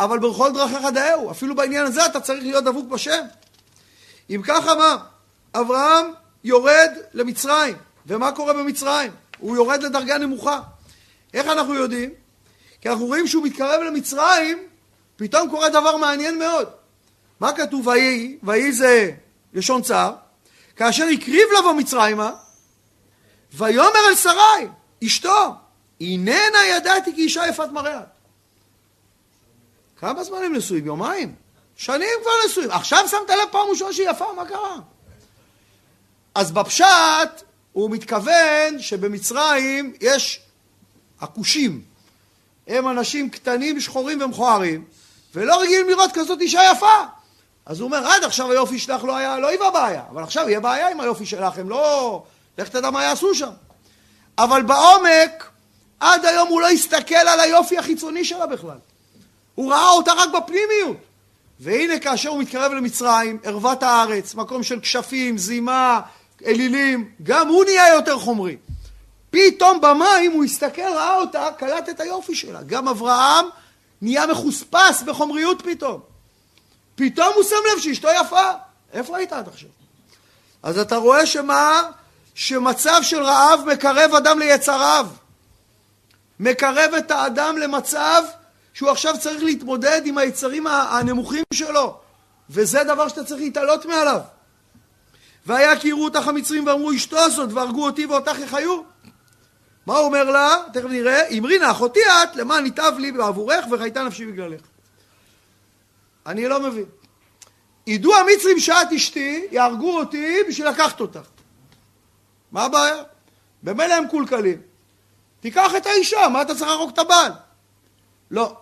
אבל 0.00 0.18
בכל 0.18 0.52
דרכיך 0.52 0.84
דאהו, 0.94 1.30
אפילו 1.30 1.54
בעניין 1.54 1.86
הזה 1.86 2.06
אתה 2.06 2.20
צריך 2.20 2.42
להיות 2.42 2.64
דבוק 2.64 2.88
בשם. 2.88 3.20
אם 4.30 4.42
ככה 4.44 4.74
מה? 4.74 4.96
אברהם 5.54 6.06
יורד 6.44 6.90
למצרים, 7.14 7.76
ומה 8.06 8.32
קורה 8.32 8.52
במצרים? 8.52 9.12
הוא 9.38 9.56
יורד 9.56 9.82
לדרגה 9.82 10.18
נמוכה. 10.18 10.60
איך 11.34 11.46
אנחנו 11.46 11.74
יודעים? 11.74 12.10
כי 12.80 12.88
אנחנו 12.88 13.06
רואים 13.06 13.26
שהוא 13.26 13.44
מתקרב 13.44 13.80
למצרים, 13.82 14.58
פתאום 15.16 15.50
קורה 15.50 15.68
דבר 15.68 15.96
מעניין 15.96 16.38
מאוד. 16.38 16.68
מה 17.40 17.52
כתוב 17.52 17.86
ויהי? 17.86 18.38
ויהי 18.42 18.72
זה 18.72 19.10
לשון 19.54 19.82
צער. 19.82 20.12
כאשר 20.76 21.04
הקריב 21.04 21.48
לבוא 21.58 21.72
מצרימה, 21.72 22.32
ויאמר 23.54 24.08
אל 24.08 24.14
שרי, 24.14 24.68
אשתו, 25.06 25.54
הננה 26.00 26.66
ידעתי 26.76 27.14
כי 27.14 27.22
אישה 27.22 27.46
יפת 27.48 27.68
מראה. 27.72 28.00
כמה 29.96 30.24
זמן 30.24 30.38
הם 30.42 30.56
נשואים? 30.56 30.86
יומיים? 30.86 31.34
שנים 31.76 32.08
כבר 32.22 32.30
נשואים. 32.46 32.70
עכשיו 32.70 33.08
שמת 33.08 33.30
לב 33.30 33.48
פעם 33.50 33.68
ראשונה 33.70 33.92
שהיא 33.92 34.10
יפה, 34.10 34.32
מה 34.36 34.44
קרה? 34.44 34.76
אז 36.34 36.52
בפשט 36.52 37.42
הוא 37.72 37.90
מתכוון 37.90 38.78
שבמצרים 38.78 39.92
יש 40.00 40.40
הכושים. 41.20 41.82
הם 42.66 42.88
אנשים 42.88 43.30
קטנים, 43.30 43.80
שחורים 43.80 44.22
ומכוערים, 44.22 44.84
ולא 45.34 45.60
רגילים 45.60 45.88
לראות 45.88 46.10
כזאת 46.14 46.40
אישה 46.40 46.60
יפה. 46.72 47.04
אז 47.66 47.80
הוא 47.80 47.86
אומר, 47.86 48.06
עד 48.06 48.24
עכשיו 48.24 48.50
היופי 48.50 48.78
שלך 48.78 49.04
לא 49.04 49.16
היה, 49.16 49.38
לא 49.38 49.48
היווה 49.48 49.70
בעיה, 49.70 50.02
אבל 50.10 50.22
עכשיו 50.22 50.48
יהיה 50.48 50.60
בעיה 50.60 50.90
עם 50.90 51.00
היופי 51.00 51.26
שלך, 51.26 51.58
הם 51.58 51.68
לא... 51.68 52.22
לך 52.62 52.68
תדע 52.68 52.90
מה 52.90 53.02
יעשו 53.02 53.34
שם. 53.34 53.50
אבל 54.38 54.62
בעומק, 54.62 55.50
עד 56.00 56.24
היום 56.24 56.48
הוא 56.48 56.60
לא 56.60 56.68
הסתכל 56.68 57.14
על 57.14 57.40
היופי 57.40 57.78
החיצוני 57.78 58.24
שלה 58.24 58.46
בכלל. 58.46 58.78
הוא 59.54 59.72
ראה 59.72 59.88
אותה 59.88 60.12
רק 60.12 60.28
בפנימיות. 60.28 60.96
והנה 61.60 61.98
כאשר 61.98 62.28
הוא 62.28 62.38
מתקרב 62.38 62.72
למצרים, 62.72 63.38
ערוות 63.42 63.82
הארץ, 63.82 64.34
מקום 64.34 64.62
של 64.62 64.80
כשפים, 64.80 65.38
זימה, 65.38 66.00
אלילים, 66.46 67.10
גם 67.22 67.48
הוא 67.48 67.64
נהיה 67.64 67.94
יותר 67.94 68.18
חומרי. 68.18 68.56
פתאום 69.30 69.80
במים 69.80 70.32
הוא 70.32 70.44
הסתכל, 70.44 70.82
ראה 70.82 71.14
אותה, 71.14 71.48
קלט 71.58 71.88
את 71.88 72.00
היופי 72.00 72.34
שלה. 72.34 72.62
גם 72.62 72.88
אברהם 72.88 73.46
נהיה 74.02 74.26
מחוספס 74.26 75.02
בחומריות 75.06 75.62
פתאום. 75.62 76.00
פתאום 76.94 77.28
הוא 77.34 77.44
שם 77.44 77.56
לב 77.72 77.82
שאשתו 77.82 78.08
יפה. 78.20 78.50
איפה 78.92 79.16
היית 79.16 79.32
עד 79.32 79.48
עכשיו? 79.48 79.68
אז 80.62 80.78
אתה 80.78 80.96
רואה 80.96 81.26
שמה? 81.26 81.82
שמצב 82.40 83.00
של 83.02 83.22
רעב 83.22 83.60
מקרב 83.66 84.14
אדם 84.14 84.38
ליצריו. 84.38 85.06
מקרב 86.40 86.94
את 86.98 87.10
האדם 87.10 87.58
למצב 87.58 88.22
שהוא 88.74 88.90
עכשיו 88.90 89.14
צריך 89.18 89.42
להתמודד 89.42 90.02
עם 90.04 90.18
היצרים 90.18 90.66
הנמוכים 90.66 91.44
שלו. 91.52 92.00
וזה 92.50 92.84
דבר 92.84 93.08
שאתה 93.08 93.24
צריך 93.24 93.40
להתעלות 93.40 93.86
מעליו. 93.86 94.20
והיה 95.46 95.78
כי 95.80 95.88
יראו 95.88 96.04
אותך 96.04 96.28
המצרים 96.28 96.66
ואמרו 96.66 96.92
אשתו 96.92 97.30
זאת 97.30 97.52
והרגו 97.52 97.84
אותי 97.84 98.06
ואותך 98.06 98.38
יחיו. 98.38 98.82
מה 99.86 99.96
הוא 99.96 100.06
אומר 100.06 100.24
לה? 100.24 100.56
תכף 100.72 100.88
נראה. 100.88 101.28
אמרי 101.28 101.58
נא 101.58 101.70
אחותי 101.70 102.00
את 102.22 102.36
למען 102.36 102.66
יתאב 102.66 102.98
לי 102.98 103.12
בעבורך 103.12 103.64
וחייתה 103.70 104.02
נפשי 104.02 104.26
בגללך. 104.26 104.60
אני 106.26 106.48
לא 106.48 106.60
מבין. 106.60 106.86
ידעו 107.86 108.14
המצרים 108.16 108.60
שאת 108.60 108.92
אשתי, 108.96 109.46
יהרגו 109.50 109.98
אותי 109.98 110.36
בשביל 110.48 110.68
לקחת 110.68 111.00
אותך. 111.00 111.39
מה 112.52 112.64
הבעיה? 112.64 113.02
במילא 113.62 113.94
הם 113.94 114.08
קולקלים. 114.08 114.60
תיקח 115.40 115.72
את 115.76 115.86
האישה, 115.86 116.28
מה 116.28 116.42
אתה 116.42 116.54
צריך 116.54 116.70
להרוג 116.70 116.90
את 116.92 116.98
הבעל? 116.98 117.32
לא. 118.30 118.56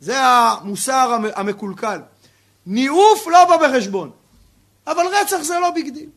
זה 0.00 0.20
המוסר 0.20 1.18
המקולקל. 1.34 2.00
ניאוף 2.66 3.26
לא 3.26 3.44
בא 3.44 3.68
בחשבון. 3.68 4.10
אבל 4.86 5.02
רצח 5.12 5.42
זה 5.42 5.58
לא 5.58 5.70
big 5.70 5.88
deal. 5.88 6.08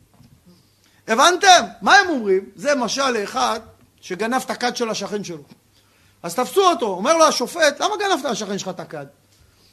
הבנתם? 1.08 1.66
מה 1.82 1.96
הם 1.96 2.10
אומרים? 2.10 2.50
זה 2.56 2.76
משל 2.76 3.10
לאחד 3.10 3.60
שגנב 4.02 4.42
את 4.46 4.50
הכד 4.50 4.76
של 4.76 4.90
השכן 4.90 5.24
שלו. 5.24 5.44
אז 6.24 6.36
תפסו 6.36 6.62
אותו, 6.62 6.86
אומר 6.86 7.18
לו 7.18 7.26
השופט, 7.26 7.80
למה 7.80 7.96
גנבת 8.00 8.26
לשכן 8.26 8.58
שלך 8.58 8.70
את 8.70 8.80
הכד? 8.80 9.06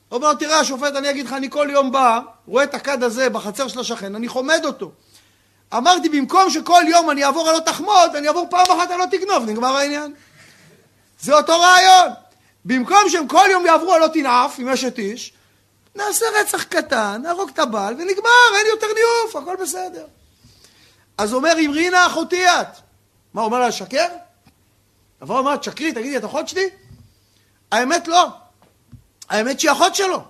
הוא 0.09 0.17
אומר, 0.17 0.35
תראה 0.35 0.59
השופט, 0.59 0.97
אני 0.97 1.11
אגיד 1.11 1.27
לך, 1.27 1.33
אני 1.33 1.51
כל 1.51 1.69
יום 1.71 1.93
בא, 1.93 2.21
רואה 2.47 2.65
את 2.65 2.75
הכד 2.75 3.03
הזה 3.03 3.31
בחצר 3.31 3.69
של 3.69 3.81
השכן, 3.81 4.15
אני 4.15 4.29
חומד 4.29 4.61
אותו. 4.65 4.93
אמרתי, 5.77 6.09
במקום 6.09 6.51
שכל 6.51 6.83
יום 6.89 7.11
אני 7.11 7.25
אעבור 7.25 7.49
על 7.49 7.55
לא 7.55 7.61
תחמוד, 7.61 8.17
אני 8.17 8.29
אעבור 8.29 8.47
פעם 8.51 8.67
אחת 8.79 8.91
על 8.91 8.99
לא 8.99 9.05
תגנוב, 9.11 9.45
נגמר 9.47 9.77
העניין. 9.77 10.15
זה 11.21 11.35
אותו 11.35 11.61
רעיון. 11.61 12.09
במקום 12.65 13.09
שהם 13.09 13.29
כל 13.29 13.47
יום 13.51 13.67
יעברו 13.67 13.95
על 13.95 14.01
לא 14.01 14.07
תנאף, 14.07 14.59
עם 14.59 14.69
אשת 14.69 14.99
איש, 14.99 15.33
נעשה 15.95 16.27
רצח 16.41 16.63
קטן, 16.63 17.21
נהרוג 17.23 17.51
את 17.55 17.59
הבעל, 17.59 17.95
ונגמר, 17.95 18.57
אין 18.59 18.67
יותר 18.67 18.87
ניאוף, 18.87 19.37
הכל 19.37 19.57
בסדר. 19.63 20.07
אז 21.19 21.35
אומר, 21.35 21.53
אמרינה 21.65 22.07
אחותי 22.07 22.49
את. 22.49 22.67
מה, 23.35 23.41
הוא 23.41 23.47
אומר 23.47 23.59
לה 23.59 23.69
לשקר? 23.69 24.07
אבל 25.23 25.31
הוא 25.31 25.39
אומר, 25.39 25.57
תשקרי, 25.57 25.93
תגידי, 25.93 26.17
את 26.17 26.25
אחות 26.25 26.49
שלי? 26.49 26.69
האמת 27.73 28.09
לא. 28.09 28.29
האמת 29.29 29.61
שהיא 29.61 29.73
אחות 29.73 29.95
שלו. 29.95 30.23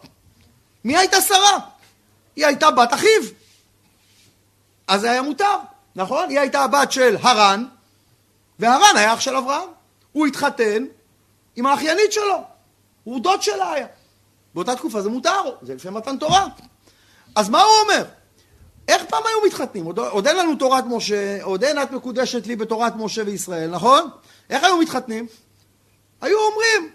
מי 0.84 0.96
הייתה 0.96 1.20
שרה? 1.20 1.58
היא 2.36 2.46
הייתה 2.46 2.70
בת 2.70 2.94
אחיו. 2.94 3.39
אז 4.90 5.00
זה 5.00 5.10
היה 5.10 5.22
מותר, 5.22 5.56
נכון? 5.96 6.28
היא 6.28 6.40
הייתה 6.40 6.60
הבת 6.60 6.92
של 6.92 7.16
הרן, 7.20 7.64
והרן 8.58 8.96
היה 8.96 9.14
אח 9.14 9.20
של 9.20 9.36
אברהם. 9.36 9.68
הוא 10.12 10.26
התחתן 10.26 10.84
עם 11.56 11.66
האחיינית 11.66 12.12
שלו. 12.12 12.42
הוא 13.04 13.20
דוד 13.20 13.42
שלה 13.42 13.72
היה. 13.72 13.86
באותה 14.54 14.76
תקופה 14.76 15.00
זה 15.00 15.08
מותר, 15.08 15.42
זה 15.62 15.74
לפי 15.74 15.90
מתן 15.90 16.16
תורה. 16.16 16.46
אז 17.34 17.48
מה 17.48 17.62
הוא 17.62 17.72
אומר? 17.82 18.04
איך 18.88 19.04
פעם 19.08 19.22
היו 19.26 19.46
מתחתנים? 19.46 19.84
עוד, 19.84 19.98
עוד 19.98 20.26
אין 20.26 20.36
לנו 20.36 20.56
תורת 20.56 20.84
משה, 20.86 21.42
עוד 21.42 21.64
אין 21.64 21.82
את 21.82 21.90
מקודשת 21.90 22.46
לי 22.46 22.56
בתורת 22.56 22.92
משה 22.96 23.22
וישראל, 23.26 23.70
נכון? 23.70 24.10
איך 24.50 24.64
היו 24.64 24.76
מתחתנים? 24.76 25.26
היו 26.20 26.38
אומרים, 26.38 26.92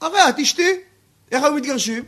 הרי 0.00 0.28
את 0.28 0.38
אשתי. 0.38 0.80
איך 1.32 1.44
היו 1.44 1.52
מתגרשים? 1.52 2.04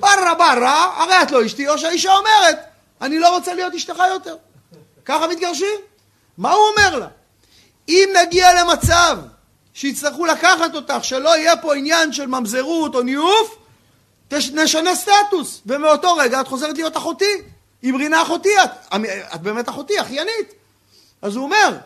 בררה 0.00 0.34
בררה, 0.34 1.02
הרי 1.02 1.22
את 1.22 1.30
לא 1.30 1.46
אשתי, 1.46 1.68
או 1.68 1.78
שהאישה 1.78 2.16
אומרת, 2.16 2.71
אני 3.02 3.18
לא 3.18 3.36
רוצה 3.36 3.54
להיות 3.54 3.74
אשתך 3.74 4.02
יותר. 4.14 4.36
ככה 5.04 5.28
מתגרשים? 5.28 5.80
מה 6.38 6.52
הוא 6.52 6.62
אומר 6.68 6.98
לה? 6.98 7.08
אם 7.88 8.08
נגיע 8.22 8.62
למצב 8.62 9.18
שיצטרכו 9.74 10.26
לקחת 10.26 10.74
אותך, 10.74 11.04
שלא 11.04 11.36
יהיה 11.36 11.56
פה 11.56 11.74
עניין 11.74 12.12
של 12.12 12.26
ממזרות 12.26 12.94
או 12.94 13.02
ניאוף, 13.02 13.56
נשנה 14.32 14.94
סטטוס, 14.94 15.62
ומאותו 15.66 16.14
רגע 16.14 16.40
את 16.40 16.48
חוזרת 16.48 16.76
להיות 16.76 16.96
אחותי. 16.96 17.42
עם 17.82 17.96
רינה 17.96 18.22
אחותי 18.22 18.48
את, 18.64 18.94
את 19.34 19.40
באמת 19.42 19.68
אחותי, 19.68 20.00
אחיינית. 20.00 20.54
אז 21.22 21.36
הוא 21.36 21.44
אומר, 21.44 21.78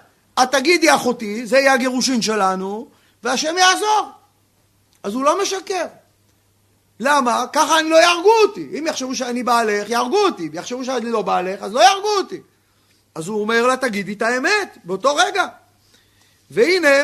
את 0.42 0.50
תגידי 0.50 0.94
אחותי, 0.94 1.46
זה 1.46 1.59
יהיה 1.59 1.72
הגירושין 1.72 2.22
שלנו, 2.22 2.88
והשם 3.22 3.55
יעזור. 3.59 4.11
אז 5.02 5.14
הוא 5.14 5.24
לא 5.24 5.42
משקר. 5.42 5.87
למה? 7.00 7.44
ככה 7.52 7.80
אני 7.80 7.90
לא 7.90 7.96
יהרגו 7.96 8.32
אותי. 8.42 8.68
אם 8.78 8.87
יחשבו 8.87 9.14
שאני 9.14 9.42
בעלך, 9.42 9.90
יהרגו 9.90 10.18
אותי. 10.18 10.42
אם 10.46 10.54
יחשבו 10.54 10.85
שאני 10.85 11.11
לא 11.11 11.22
בעלך, 11.22 11.62
אז 11.62 11.72
לא 11.72 11.80
יהרגו 11.80 12.09
אותי. 12.18 12.40
אז 13.14 13.28
הוא 13.28 13.40
אומר 13.40 13.66
לה, 13.66 13.76
תגידי 13.76 14.12
את 14.12 14.22
האמת, 14.22 14.78
באותו 14.85 15.16
רגע. 15.16 15.46
והנה, 16.50 16.96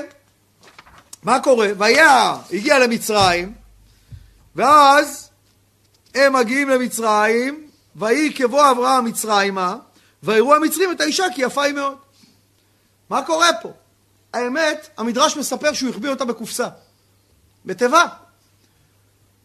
מה 1.22 1.40
קורה? 1.40 1.68
והיה, 1.78 2.36
הגיע 2.52 2.78
למצרים, 2.78 3.54
ואז 4.56 5.30
הם 6.14 6.32
מגיעים 6.32 6.68
למצרים, 6.68 7.68
ויהי 7.96 8.34
כבוא 8.34 8.70
אברהם 8.70 9.04
מצרימה, 9.04 9.76
ויראו 10.22 10.54
המצרים 10.54 10.92
את 10.92 11.00
האישה 11.00 11.24
כי 11.34 11.42
יפה 11.42 11.62
היא 11.62 11.74
מאוד. 11.74 11.96
מה 13.10 13.22
קורה 13.26 13.48
פה? 13.62 13.72
האמת, 14.34 14.88
המדרש 14.96 15.36
מספר 15.36 15.72
שהוא 15.72 15.90
החביא 15.90 16.10
אותה 16.10 16.24
בקופסה, 16.24 16.68
בתיבה. 17.64 18.06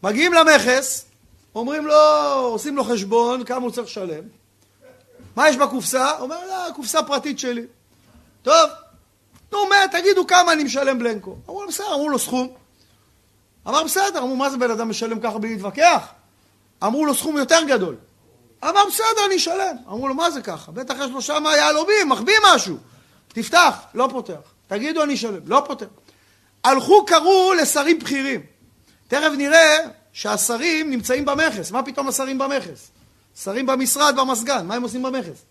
מגיעים 0.03 0.33
למכס, 0.33 1.05
אומרים 1.55 1.87
לו, 1.87 1.95
עושים 2.33 2.75
לו 2.75 2.83
חשבון, 2.83 3.43
כמה 3.43 3.61
הוא 3.61 3.71
צריך 3.71 3.87
לשלם. 3.87 4.23
מה 5.35 5.49
יש 5.49 5.55
בקופסה? 5.55 6.19
אומר, 6.19 6.47
לא, 6.47 6.73
קופסה 6.75 7.03
פרטית 7.03 7.39
שלי. 7.39 7.65
טוב, 8.41 8.69
נו, 9.51 9.57
מה, 9.69 9.75
תגידו 9.91 10.27
כמה 10.27 10.53
אני 10.53 10.63
משלם 10.63 10.99
בלנקו. 10.99 11.35
אמרו 11.49 11.61
לו, 11.61 11.67
בסדר, 11.67 11.93
אמרו 11.93 12.09
לו 12.09 12.19
סכום. 12.19 12.47
אמר, 13.67 13.83
בסדר, 13.83 14.19
אמרו, 14.19 14.35
מה 14.35 14.49
זה 14.49 14.57
בן 14.57 14.71
אדם 14.71 14.89
משלם 14.89 15.19
ככה 15.19 15.37
בלי 15.37 15.49
להתווכח? 15.49 16.07
אמרו 16.83 17.05
לו 17.05 17.15
סכום 17.15 17.37
יותר 17.37 17.59
גדול. 17.67 17.95
אמר, 18.63 18.81
בסדר, 18.87 19.25
אני 19.25 19.35
אשלם. 19.35 19.75
אמרו 19.87 20.07
לו, 20.07 20.13
מה 20.13 20.31
זה 20.31 20.41
ככה? 20.41 20.71
בטח 20.71 20.95
יש 20.99 21.11
לו 21.11 21.21
שם 21.21 21.43
יהלומים, 21.57 22.09
מחביא 22.09 22.33
משהו. 22.53 22.77
תפתח, 23.27 23.75
לא 23.93 24.07
פותח. 24.11 24.39
תגידו, 24.67 25.03
אני 25.03 25.13
אשלם. 25.13 25.41
לא 25.45 25.63
פותח. 25.67 25.85
הלכו, 26.63 27.05
קראו 27.05 27.53
לשרים 27.53 27.99
בכירים. 27.99 28.41
תכף 29.07 29.31
נראה 29.37 29.77
שהשרים 30.13 30.89
נמצאים 30.89 31.25
במכס. 31.25 31.71
מה 31.71 31.83
פתאום 31.83 32.07
השרים 32.07 32.37
במכס? 32.37 32.91
שרים 33.43 33.65
במשרד, 33.65 34.15
במסגן. 34.15 34.67
מה 34.67 34.75
הם 34.75 34.83
עושים 34.83 35.03
במכס? 35.03 35.45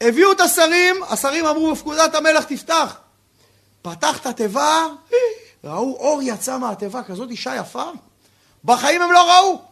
הביאו 0.00 0.32
את 0.32 0.40
השרים, 0.40 0.96
השרים 1.08 1.46
אמרו, 1.46 1.72
בפקודת 1.72 2.14
המלך 2.14 2.44
תפתח. 2.44 2.96
פתח 3.82 4.18
את 4.18 4.26
התיבה, 4.26 4.86
ראו 5.64 5.96
אור 5.96 6.20
יצא 6.22 6.58
מהתיבה, 6.58 7.02
כזאת 7.02 7.30
אישה 7.30 7.56
יפה. 7.56 7.84
בחיים 8.64 9.02
הם 9.02 9.12
לא 9.12 9.32
ראו. 9.32 9.62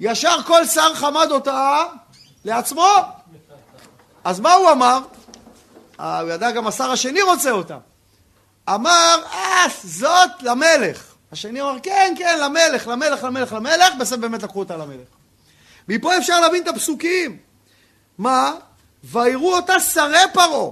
ישר 0.00 0.42
כל 0.46 0.66
שר 0.66 0.94
חמד 0.94 1.28
אותה 1.30 1.84
לעצמו. 2.44 2.88
אז 4.24 4.40
מה 4.40 4.52
הוא 4.52 4.70
אמר? 4.70 4.98
אה, 6.00 6.20
הוא 6.20 6.30
ידע 6.30 6.50
גם 6.50 6.66
השר 6.66 6.90
השני 6.90 7.22
רוצה 7.22 7.50
אותה. 7.50 7.78
אמר, 8.68 9.22
אה, 9.32 9.66
זאת 9.84 10.30
למלך. 10.40 11.09
השני 11.32 11.62
אמר, 11.62 11.76
כן, 11.82 12.14
כן, 12.18 12.38
למלך, 12.42 12.86
למלך, 12.88 13.24
למלך, 13.24 13.52
למלך, 13.52 13.94
בסוף 14.00 14.18
באמת 14.18 14.42
לקחו 14.42 14.58
אותה 14.58 14.76
למלך. 14.76 15.08
מפה 15.88 16.16
אפשר 16.18 16.40
להבין 16.40 16.62
את 16.62 16.68
הפסוקים. 16.68 17.38
מה? 18.18 18.54
ויראו 19.04 19.56
אותה 19.56 19.80
שרי 19.80 20.18
פרעה. 20.32 20.70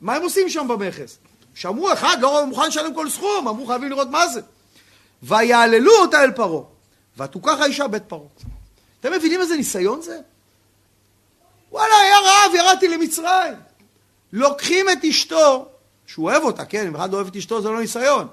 מה 0.00 0.14
הם 0.14 0.22
עושים 0.22 0.48
שם 0.48 0.68
במכס? 0.68 1.18
שמעו 1.54 1.92
אחד, 1.92 2.16
לא 2.20 2.46
מוכן 2.46 2.68
לשלם 2.68 2.94
כל 2.94 3.10
סכום, 3.10 3.48
אמרו 3.48 3.66
חייבים 3.66 3.88
לראות 3.88 4.08
מה 4.08 4.28
זה. 4.28 4.40
ויעללו 5.22 5.92
אותה 5.92 6.22
אל 6.22 6.30
פרעה. 6.30 6.62
ותוכח 7.16 7.60
האישה 7.60 7.88
בית 7.88 8.02
פרעה. 8.08 8.28
אתם 9.00 9.12
מבינים 9.12 9.40
איזה 9.40 9.56
ניסיון 9.56 10.02
זה? 10.02 10.18
וואלה, 11.70 11.94
היה 12.02 12.16
רעב, 12.18 12.54
ירדתי 12.54 12.88
למצרים. 12.88 13.54
לוקחים 14.32 14.86
את 14.88 15.04
אשתו, 15.04 15.68
שהוא 16.06 16.30
אוהב 16.30 16.42
אותה, 16.42 16.64
כן, 16.64 16.86
אם 16.86 16.96
אחד 16.96 17.10
לא 17.10 17.16
אוהב 17.16 17.26
את 17.26 17.36
אשתו 17.36 17.62
זה 17.62 17.68
לא 17.68 17.80
ניסיון, 17.80 18.28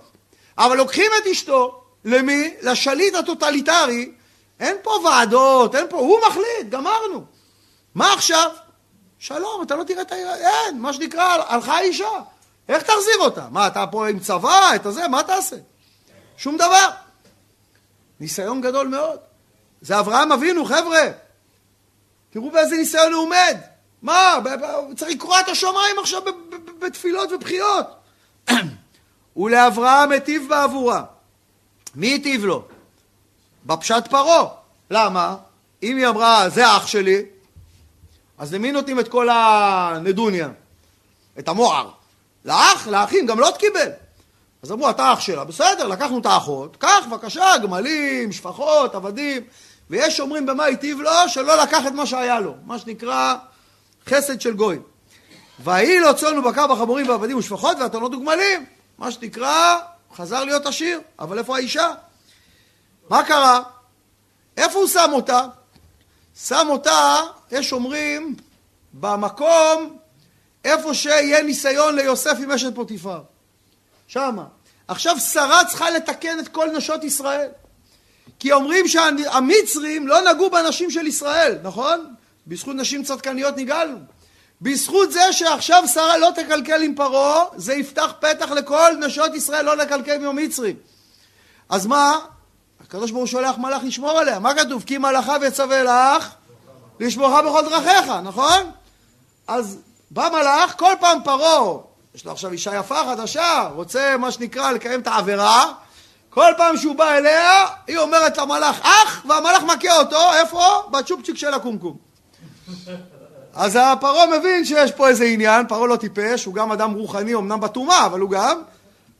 אבל 0.57 0.77
לוקחים 0.77 1.11
את 1.21 1.27
אשתו, 1.27 1.83
למי? 2.05 2.53
לשליט 2.61 3.15
הטוטליטרי, 3.15 4.11
אין 4.59 4.75
פה 4.83 4.91
ועדות, 5.05 5.75
אין 5.75 5.85
פה, 5.89 5.97
הוא 5.97 6.19
מחליט, 6.27 6.69
גמרנו. 6.69 7.25
מה 7.95 8.13
עכשיו? 8.13 8.51
שלום, 9.19 9.61
אתה 9.63 9.75
לא 9.75 9.83
תראה 9.83 10.01
את 10.01 10.11
ה... 10.11 10.15
אין, 10.15 10.79
מה 10.81 10.93
שנקרא, 10.93 11.43
הלכה 11.47 11.73
האישה. 11.73 12.09
איך 12.69 12.83
תחזיר 12.83 13.17
אותה? 13.19 13.47
מה, 13.51 13.67
אתה 13.67 13.85
פה 13.91 14.07
עם 14.07 14.19
צבא, 14.19 14.75
את 14.75 14.85
הזה, 14.85 15.07
מה 15.07 15.23
תעשה? 15.23 15.55
שום 16.37 16.57
דבר. 16.57 16.89
ניסיון 18.19 18.61
גדול 18.61 18.87
מאוד. 18.87 19.19
זה 19.81 19.99
אברהם 19.99 20.31
אבינו, 20.31 20.65
חבר'ה. 20.65 21.01
תראו 22.29 22.51
באיזה 22.51 22.77
ניסיון 22.77 23.13
הוא 23.13 23.21
עומד. 23.21 23.57
מה, 24.01 24.39
צריך 24.97 25.11
לקרוע 25.11 25.39
את 25.39 25.47
השמיים 25.47 25.99
עכשיו 25.99 26.21
בתפילות 26.79 27.31
ובחיות. 27.31 27.87
ולאברהם 29.37 30.11
היטיב 30.11 30.45
בעבורה. 30.49 31.03
מי 31.95 32.07
היטיב 32.07 32.45
לו? 32.45 32.63
בפשט 33.65 34.07
פרעה. 34.09 34.45
למה? 34.91 35.35
אם 35.83 35.97
היא 35.97 36.07
אמרה, 36.07 36.49
זה 36.49 36.67
אח 36.77 36.87
שלי, 36.87 37.23
אז 38.37 38.53
למי 38.53 38.71
נותנים 38.71 38.99
את 38.99 39.07
כל 39.07 39.29
הנדוניה? 39.31 40.49
את 41.39 41.47
המוער. 41.47 41.89
לאח, 42.45 42.87
לאחים, 42.87 43.25
גם 43.25 43.39
לוט 43.39 43.57
קיבל. 43.57 43.89
אז 44.63 44.71
אמרו, 44.71 44.89
אתה 44.89 45.13
אח 45.13 45.19
שלה, 45.19 45.43
בסדר, 45.43 45.87
לקחנו 45.87 46.19
את 46.19 46.25
האחות, 46.25 46.77
קח 46.77 47.05
בבקשה, 47.11 47.57
גמלים, 47.63 48.31
שפחות, 48.31 48.95
עבדים, 48.95 49.41
ויש 49.89 50.19
אומרים 50.19 50.45
במה 50.45 50.63
היטיב 50.63 50.99
לו, 50.99 51.11
שלא 51.27 51.63
לקח 51.63 51.87
את 51.87 51.91
מה 51.91 52.05
שהיה 52.05 52.39
לו, 52.39 52.53
מה 52.65 52.79
שנקרא 52.79 53.35
חסד 54.09 54.41
של 54.41 54.53
גוי. 54.53 54.79
ויהי 55.59 55.99
לו 55.99 56.15
צאן 56.15 56.37
ובקר 56.37 56.67
בחמורים 56.67 57.09
ועבדים 57.09 57.37
ושפחות 57.37 57.77
ואתונות 57.79 58.13
וגמלים, 58.13 58.65
מה 58.97 59.11
שנקרא, 59.11 59.77
חזר 60.15 60.43
להיות 60.43 60.65
עשיר, 60.65 60.99
אבל 61.19 61.39
איפה 61.39 61.55
האישה? 61.55 61.93
מה 63.09 63.23
קרה? 63.23 63.63
איפה 64.57 64.79
הוא 64.79 64.87
שם 64.87 65.09
אותה? 65.13 65.47
שם 66.35 66.67
אותה, 66.69 67.21
יש 67.51 67.73
אומרים, 67.73 68.35
במקום 68.93 69.97
איפה 70.65 70.93
שיהיה 70.93 71.43
ניסיון 71.43 71.95
ליוסף 71.95 72.37
עם 72.43 72.51
אשת 72.51 72.75
פוטיפר. 72.75 73.21
שמה. 74.07 74.45
עכשיו 74.87 75.19
שרה 75.19 75.65
צריכה 75.65 75.89
לתקן 75.89 76.39
את 76.39 76.47
כל 76.47 76.69
נשות 76.77 77.03
ישראל. 77.03 77.49
כי 78.39 78.51
אומרים 78.51 78.87
שהמצרים 78.87 80.07
לא 80.07 80.21
נגעו 80.31 80.49
בנשים 80.49 80.91
של 80.91 81.07
ישראל, 81.07 81.57
נכון? 81.63 82.13
בזכות 82.47 82.75
נשים 82.75 83.03
צדקניות 83.03 83.57
נגאלנו. 83.57 83.97
בזכות 84.61 85.11
זה 85.11 85.33
שעכשיו 85.33 85.83
שרה 85.87 86.17
לא 86.17 86.29
תקלקל 86.35 86.81
עם 86.81 86.95
פרעה, 86.95 87.43
זה 87.55 87.73
יפתח 87.73 88.13
פתח 88.19 88.51
לכל 88.51 88.91
נשות 88.99 89.35
ישראל 89.35 89.65
לא 89.65 89.77
לקלקל 89.77 90.15
עם 90.15 90.27
המצרים. 90.27 90.75
אז 91.69 91.85
מה? 91.85 92.19
הקדוש 92.81 93.11
ברוך 93.11 93.21
הוא 93.21 93.27
שולח 93.27 93.57
מלאך 93.57 93.83
לשמור 93.83 94.19
עליה. 94.19 94.39
מה 94.39 94.53
כתוב? 94.53 94.83
כי 94.83 94.97
מלאכיו 94.97 95.41
יצווה 95.45 95.83
לך 95.83 96.29
לשמורך 96.99 97.45
בכל 97.45 97.61
דרכיך, 97.69 98.09
נכון? 98.23 98.71
אז 99.47 99.79
בא 100.11 100.29
מלאך, 100.33 100.75
כל 100.77 100.93
פעם 100.99 101.19
פרעה, 101.23 101.77
יש 102.15 102.25
לו 102.25 102.31
עכשיו 102.31 102.51
אישה 102.51 102.75
יפה 102.75 103.01
חדשה, 103.05 103.69
רוצה 103.75 104.17
מה 104.17 104.31
שנקרא 104.31 104.71
לקיים 104.71 104.99
את 104.99 105.07
העבירה, 105.07 105.73
כל 106.29 106.51
פעם 106.57 106.77
שהוא 106.77 106.95
בא 106.95 107.11
אליה, 107.11 107.65
היא 107.87 107.97
אומרת 107.97 108.37
למלאך 108.37 108.79
אח, 108.81 109.25
והמלאך 109.29 109.63
מכה 109.63 109.99
אותו, 109.99 110.33
איפה? 110.33 110.63
בצ'ופצ'יק 110.91 111.37
של 111.37 111.53
הקומקום. 111.53 111.97
אז 113.57 113.77
הפרעה 113.81 114.39
מבין 114.39 114.65
שיש 114.65 114.91
פה 114.91 115.07
איזה 115.07 115.25
עניין, 115.25 115.67
פרעה 115.67 115.87
לא 115.87 115.95
טיפש, 115.95 116.45
הוא 116.45 116.53
גם 116.53 116.71
אדם 116.71 116.93
רוחני, 116.93 117.35
אמנם 117.35 117.59
בטומאה, 117.59 118.05
אבל 118.05 118.19
הוא 118.19 118.29
גם 118.29 118.61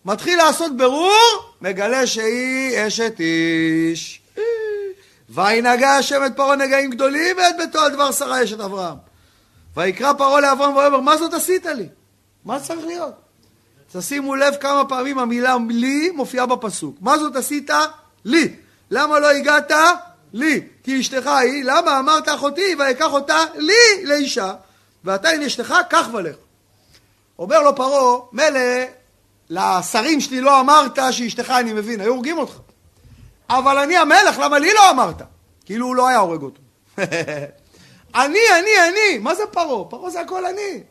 מתחיל 0.06 0.38
לעשות 0.38 0.78
ברור, 0.78 1.54
מגלה 1.62 2.08
שהיא 2.08 2.88
אשת 2.88 3.20
איש. 3.20 4.22
וינגע 5.30 5.90
השם 5.90 6.26
את 6.26 6.36
פרעה 6.36 6.56
נגעים 6.56 6.90
גדולים 6.90 7.38
ואת 7.38 7.56
ביתו 7.58 7.80
על 7.80 7.92
דבר 7.92 8.12
שרה 8.12 8.44
אשת 8.44 8.60
אברהם. 8.60 8.96
ויקרא 9.78 10.14
פרעה 10.14 10.42
לאברהם 10.42 10.76
ויאמר 10.76 11.00
מה 11.00 11.18
זאת 11.18 11.34
עשית 11.34 11.66
לי? 11.66 11.88
מה 12.46 12.60
צריך 12.60 12.86
להיות? 12.86 13.14
תשימו 13.94 14.36
לב 14.36 14.56
כמה 14.56 14.86
פעמים 14.86 15.20
המילה 15.20 15.58
לי 15.70 16.10
מופיעה 16.10 16.46
בפסוק. 16.46 16.96
מה 17.02 17.18
זאת 17.18 17.36
עשית? 17.36 17.70
לי. 18.26 18.56
למה 18.92 19.20
לא 19.20 19.30
הגעת? 19.30 19.72
לי. 20.34 20.62
כי 20.84 21.00
אשתך 21.00 21.28
היא, 21.28 21.64
למה 21.64 22.00
אמרת 22.00 22.30
אחותי 22.30 22.76
ויקח 22.80 23.14
אותה 23.14 23.38
לי 23.56 24.04
לאישה, 24.04 24.54
ואתה 25.04 25.30
הנה 25.30 25.48
אשתך, 25.48 25.74
קח 25.90 26.08
ולך. 26.14 26.36
אומר 27.40 27.62
לו 27.62 27.76
פרעה, 27.76 28.20
מילא 28.32 28.60
לשרים 29.50 30.22
שלי 30.22 30.42
לא 30.42 30.60
אמרת 30.60 31.00
שאשתך 31.12 31.50
אני 31.50 31.74
מבין, 31.74 32.02
היו 32.02 32.14
הורגים 32.14 32.38
אותך. 32.38 32.54
אבל 33.50 33.78
אני 33.78 33.98
המלך, 33.98 34.40
למה 34.40 34.60
לי 34.60 34.74
לא 34.74 34.90
אמרת? 34.90 35.22
כאילו 35.66 35.86
הוא 35.86 35.96
לא 35.96 36.08
היה 36.08 36.18
הורג 36.18 36.42
אותו. 36.42 36.62
אני, 38.16 38.40
אני, 38.60 38.90
אני. 38.90 39.18
מה 39.20 39.36
זה 39.36 39.44
פרעה? 39.52 39.86
פרעה 39.90 40.10
זה 40.10 40.22
הכל 40.22 40.46
אני. 40.46 40.84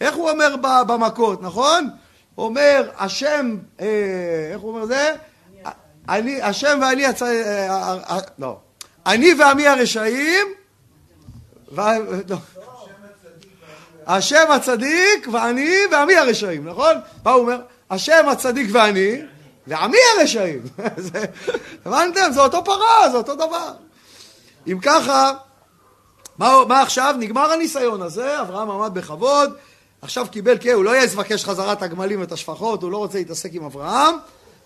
איך 0.00 0.14
הוא 0.14 0.30
אומר 0.30 0.56
במכות, 0.86 1.42
נכון? 1.42 1.90
אומר, 2.38 2.90
השם, 2.98 3.56
אה, 3.80 3.86
איך 4.52 4.60
הוא 4.60 4.70
אומר 4.70 4.86
זה? 4.86 5.14
אני, 6.08 6.42
השם 6.42 6.78
ואני, 6.82 7.06
הצ... 7.06 7.22
אה, 7.22 7.98
אה, 8.10 8.18
לא. 8.38 8.58
אני 9.06 9.34
ועמי 9.38 9.66
הרשעים. 9.66 10.46
לא. 11.76 12.36
השם 14.06 14.44
הצדיק 14.50 15.28
ואני 15.32 15.76
ועמי 15.92 16.16
הרשעים, 16.16 16.68
נכון? 16.68 16.94
מה 17.24 17.30
הוא 17.30 17.40
אומר? 17.42 17.60
השם 17.90 18.28
הצדיק 18.28 18.68
ואני 18.72 19.22
ועמי 19.66 19.98
הרשעים. 20.18 20.62
הבנתם? 21.84 22.32
זה 22.32 22.40
אותו 22.40 22.64
פרה, 22.64 23.10
זה 23.10 23.16
אותו 23.16 23.34
דבר. 23.34 23.72
אם 24.66 24.78
ככה, 24.82 25.32
מה, 26.38 26.52
מה 26.68 26.82
עכשיו? 26.82 27.14
נגמר 27.18 27.52
הניסיון 27.52 28.02
הזה, 28.02 28.40
אברהם 28.40 28.70
עמד 28.70 28.94
בכבוד, 28.94 29.54
עכשיו 30.02 30.26
קיבל, 30.30 30.56
כן, 30.60 30.72
הוא 30.72 30.84
לא 30.84 30.90
יעז 30.96 31.14
לבקש 31.14 31.44
חזרת 31.44 31.82
הגמלים 31.82 32.20
ואת 32.20 32.32
השפחות, 32.32 32.82
הוא 32.82 32.90
לא 32.92 32.96
רוצה 32.96 33.18
להתעסק 33.18 33.50
עם 33.52 33.64
אברהם. 33.64 34.14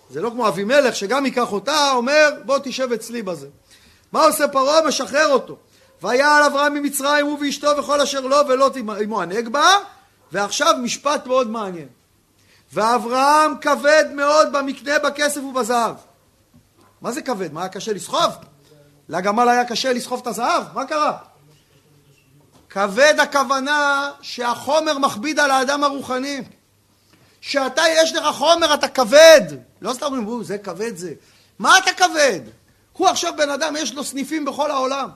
זה 0.09 0.21
לא 0.21 0.29
כמו 0.29 0.47
אבימלך 0.47 0.95
שגם 0.95 1.25
ייקח 1.25 1.51
אותה, 1.51 1.91
אומר 1.91 2.29
בוא 2.45 2.57
תשב 2.63 2.91
אצלי 2.91 3.21
בזה. 3.21 3.47
מה 4.11 4.23
עושה 4.23 4.47
פרעה? 4.47 4.87
משחרר 4.87 5.27
אותו. 5.27 5.57
ויעל 6.01 6.43
אברהם 6.43 6.73
ממצרים 6.73 7.25
הוא 7.25 7.39
ואשתו 7.41 7.77
וכל 7.77 8.01
אשר 8.01 8.21
לו 8.21 8.37
ולא 8.47 8.71
עמו 9.01 9.21
הנגבה, 9.21 9.75
ועכשיו 10.31 10.73
משפט 10.83 11.25
מאוד 11.25 11.49
מעניין. 11.49 11.87
ואברהם 12.73 13.57
כבד 13.61 14.05
מאוד 14.13 14.51
במקנה 14.51 14.99
בכסף 14.99 15.41
ובזהב. 15.41 15.95
מה 17.01 17.11
זה 17.11 17.21
כבד? 17.21 17.53
מה 17.53 17.61
היה 17.61 17.69
קשה 17.69 17.93
לסחוב? 17.93 18.31
לגמל 19.09 19.49
היה 19.49 19.65
קשה 19.65 19.93
לסחוב 19.93 20.19
את 20.21 20.27
הזהב? 20.27 20.63
מה 20.73 20.85
קרה? 20.85 21.17
כבד 22.69 23.13
הכוונה 23.19 24.11
שהחומר 24.21 24.97
מכביד 24.97 25.39
על 25.39 25.51
האדם 25.51 25.83
הרוחני. 25.83 26.41
שאתה 27.41 27.81
יש 27.95 28.15
לך 28.15 28.35
חומר 28.35 28.73
אתה 28.73 28.87
כבד. 28.87 29.41
לא 29.81 29.93
סתם 29.93 30.05
אומרים, 30.05 30.43
זה 30.43 30.57
כבד 30.57 30.97
זה. 30.97 31.13
מה 31.59 31.77
אתה 31.77 31.93
כבד? 31.93 32.39
הוא 32.97 33.07
עכשיו 33.07 33.33
בן 33.37 33.49
אדם, 33.49 33.75
יש 33.75 33.93
לו 33.93 34.03
סניפים 34.03 34.45
בכל 34.45 34.71
העולם. 34.71 35.09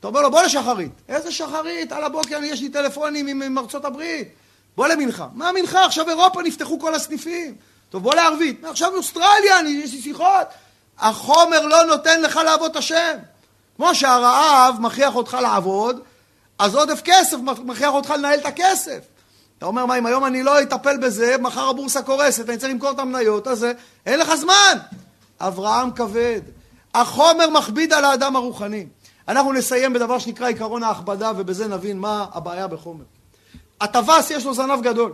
אתה 0.00 0.08
אומר 0.08 0.20
לו, 0.20 0.30
בוא 0.30 0.42
לשחרית. 0.42 0.92
איזה 1.08 1.32
שחרית? 1.32 1.92
על 1.92 2.04
הבוקר 2.04 2.38
יש 2.42 2.60
לי 2.60 2.68
טלפונים 2.68 3.26
עם, 3.26 3.42
עם 3.42 3.58
ארצות 3.58 3.84
הברית. 3.84 4.28
בוא 4.76 4.88
למנחה. 4.88 5.26
מה 5.34 5.52
מנחה? 5.52 5.84
עכשיו 5.84 6.08
אירופה 6.08 6.42
נפתחו 6.42 6.80
כל 6.80 6.94
הסניפים. 6.94 7.54
טוב, 7.90 8.02
בוא 8.02 8.14
לערבית. 8.14 8.64
עכשיו 8.64 8.96
אוסטרליה, 8.96 9.58
אני, 9.58 9.70
יש 9.70 9.92
לי 9.92 10.02
שיחות. 10.02 10.46
החומר 10.98 11.66
לא 11.66 11.84
נותן 11.84 12.22
לך 12.22 12.36
לעבוד 12.36 12.70
את 12.70 12.76
השם. 12.76 13.16
כמו 13.76 13.94
שהרעב 13.94 14.76
מכריח 14.80 15.14
אותך 15.14 15.36
לעבוד, 15.42 16.00
אז 16.58 16.74
עודף 16.74 17.00
כסף 17.04 17.36
מכריח 17.64 17.92
אותך 17.92 18.10
לנהל 18.10 18.38
את 18.38 18.46
הכסף. 18.46 18.98
אתה 19.58 19.66
אומר, 19.66 19.86
מה, 19.86 19.98
אם 19.98 20.06
היום 20.06 20.24
אני 20.24 20.42
לא 20.42 20.62
אטפל 20.62 20.96
בזה, 20.96 21.36
מחר 21.38 21.68
הבורסה 21.68 22.02
קורסת, 22.02 22.48
אני 22.48 22.58
צריך 22.58 22.72
למכור 22.72 22.90
את 22.90 22.98
המניות, 22.98 23.48
אז 23.48 23.66
אין 24.06 24.18
לך 24.18 24.34
זמן. 24.34 24.78
אברהם 25.40 25.90
כבד. 25.90 26.40
החומר 27.00 27.50
מכביד 27.50 27.92
על 27.92 28.04
האדם 28.04 28.36
הרוחני. 28.36 28.86
אנחנו 29.28 29.52
נסיים 29.52 29.92
בדבר 29.92 30.18
שנקרא 30.18 30.48
עקרון 30.48 30.82
ההכבדה, 30.82 31.32
ובזה 31.36 31.68
נבין 31.68 31.98
מה 31.98 32.26
הבעיה 32.32 32.66
בחומר. 32.66 33.04
הטווס 33.80 34.30
יש 34.30 34.44
לו 34.44 34.54
זנב 34.54 34.82
גדול. 34.82 35.12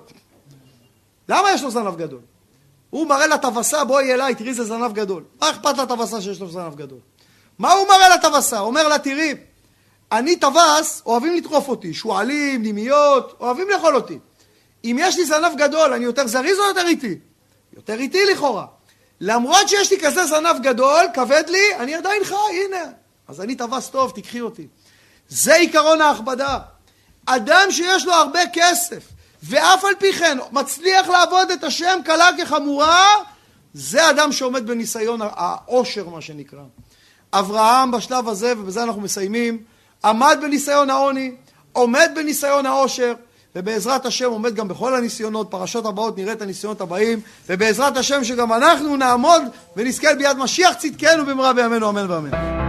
למה 1.29 1.51
יש 1.51 1.63
לו 1.63 1.71
זנב 1.71 1.97
גדול? 1.97 2.21
הוא 2.91 3.07
מראה 3.07 3.27
לטווסה, 3.27 3.85
בואי 3.85 4.15
אליי, 4.15 4.35
תראי 4.35 4.51
איזה 4.51 4.65
זנב 4.65 4.93
גדול. 4.93 5.25
מה 5.41 5.51
אכפת 5.51 5.79
לטווסה 5.79 6.21
שיש 6.21 6.41
לו 6.41 6.51
זנב 6.51 6.75
גדול? 6.75 6.99
מה 7.59 7.73
הוא 7.73 7.89
מראה 7.89 8.17
לטווסה? 8.17 8.61
אומר 8.61 8.89
לה, 8.89 8.99
תראי, 8.99 9.35
אני 10.13 10.37
טווס, 10.37 11.03
אוהבים 11.07 11.35
לטרוף 11.37 11.69
אותי, 11.69 11.95
שועלים, 11.95 12.63
נימיות, 12.63 13.37
אוהבים 13.41 13.71
לאכול 13.71 13.97
אותי. 13.97 14.19
אם 14.85 14.97
יש 15.01 15.17
לי 15.17 15.25
זנב 15.25 15.57
גדול, 15.57 15.93
אני 15.93 16.05
יותר 16.05 16.27
זריז 16.27 16.59
או 16.59 16.65
יותר 16.65 16.87
איטי? 16.87 17.19
יותר 17.77 17.95
איטי 17.95 18.19
לכאורה. 18.33 18.67
למרות 19.25 19.69
שיש 19.69 19.91
לי 19.91 20.01
כזה 20.01 20.27
זנב 20.27 20.63
גדול, 20.63 21.07
כבד 21.15 21.45
לי, 21.49 21.77
אני 21.79 21.95
עדיין 21.95 22.25
חי, 22.25 22.35
הנה. 22.67 22.93
אז 23.29 23.41
אני 23.41 23.55
טווס 23.55 23.89
טוב, 23.89 24.13
תקחי 24.15 24.41
אותי. 24.41 24.67
זה 25.29 25.55
עיקרון 25.55 26.01
ההכבדה. 26.01 26.59
אדם 27.27 27.67
שיש 27.71 28.07
לו 28.07 28.13
הרבה 28.13 28.41
כסף, 28.53 29.03
ואף 29.43 29.85
על 29.85 29.95
פי 29.99 30.13
כן 30.13 30.39
מצליח 30.53 31.09
לעבוד 31.09 31.51
את 31.51 31.65
השם 31.65 32.01
קלה 32.05 32.29
כחמורה, 32.39 33.07
זה 33.75 34.11
אדם 34.11 34.33
שעומד 34.33 34.67
בניסיון 34.67 35.21
העושר, 35.23 36.09
מה 36.09 36.21
שנקרא. 36.21 36.63
אברהם 37.33 37.91
בשלב 37.91 38.29
הזה, 38.29 38.53
ובזה 38.59 38.83
אנחנו 38.83 39.01
מסיימים, 39.01 39.63
עמד 40.05 40.39
בניסיון 40.43 40.91
העוני, 40.91 41.35
עומד 41.73 42.11
בניסיון 42.15 42.67
העושר, 42.67 43.15
ובעזרת 43.57 44.07
השם 44.07 44.31
עומד 44.31 44.55
גם 44.55 44.69
בכל 44.69 44.95
הניסיונות, 44.95 45.51
פרשות 45.51 45.87
הבאות 45.87 46.19
נראה 46.19 46.33
את 46.33 46.43
הניסיונות 46.43 46.81
הבאים, 46.81 47.21
ובעזרת 47.49 47.97
השם 47.97 48.25
שגם 48.25 48.53
אנחנו 48.53 48.97
נעמוד 48.97 49.43
ונזכה 49.77 50.15
ביד 50.15 50.37
משיח 50.37 50.75
צדקנו 50.75 51.27
במהרה 51.27 51.53
בימינו 51.53 51.89
אמן 51.89 52.11
ואמן. 52.11 52.62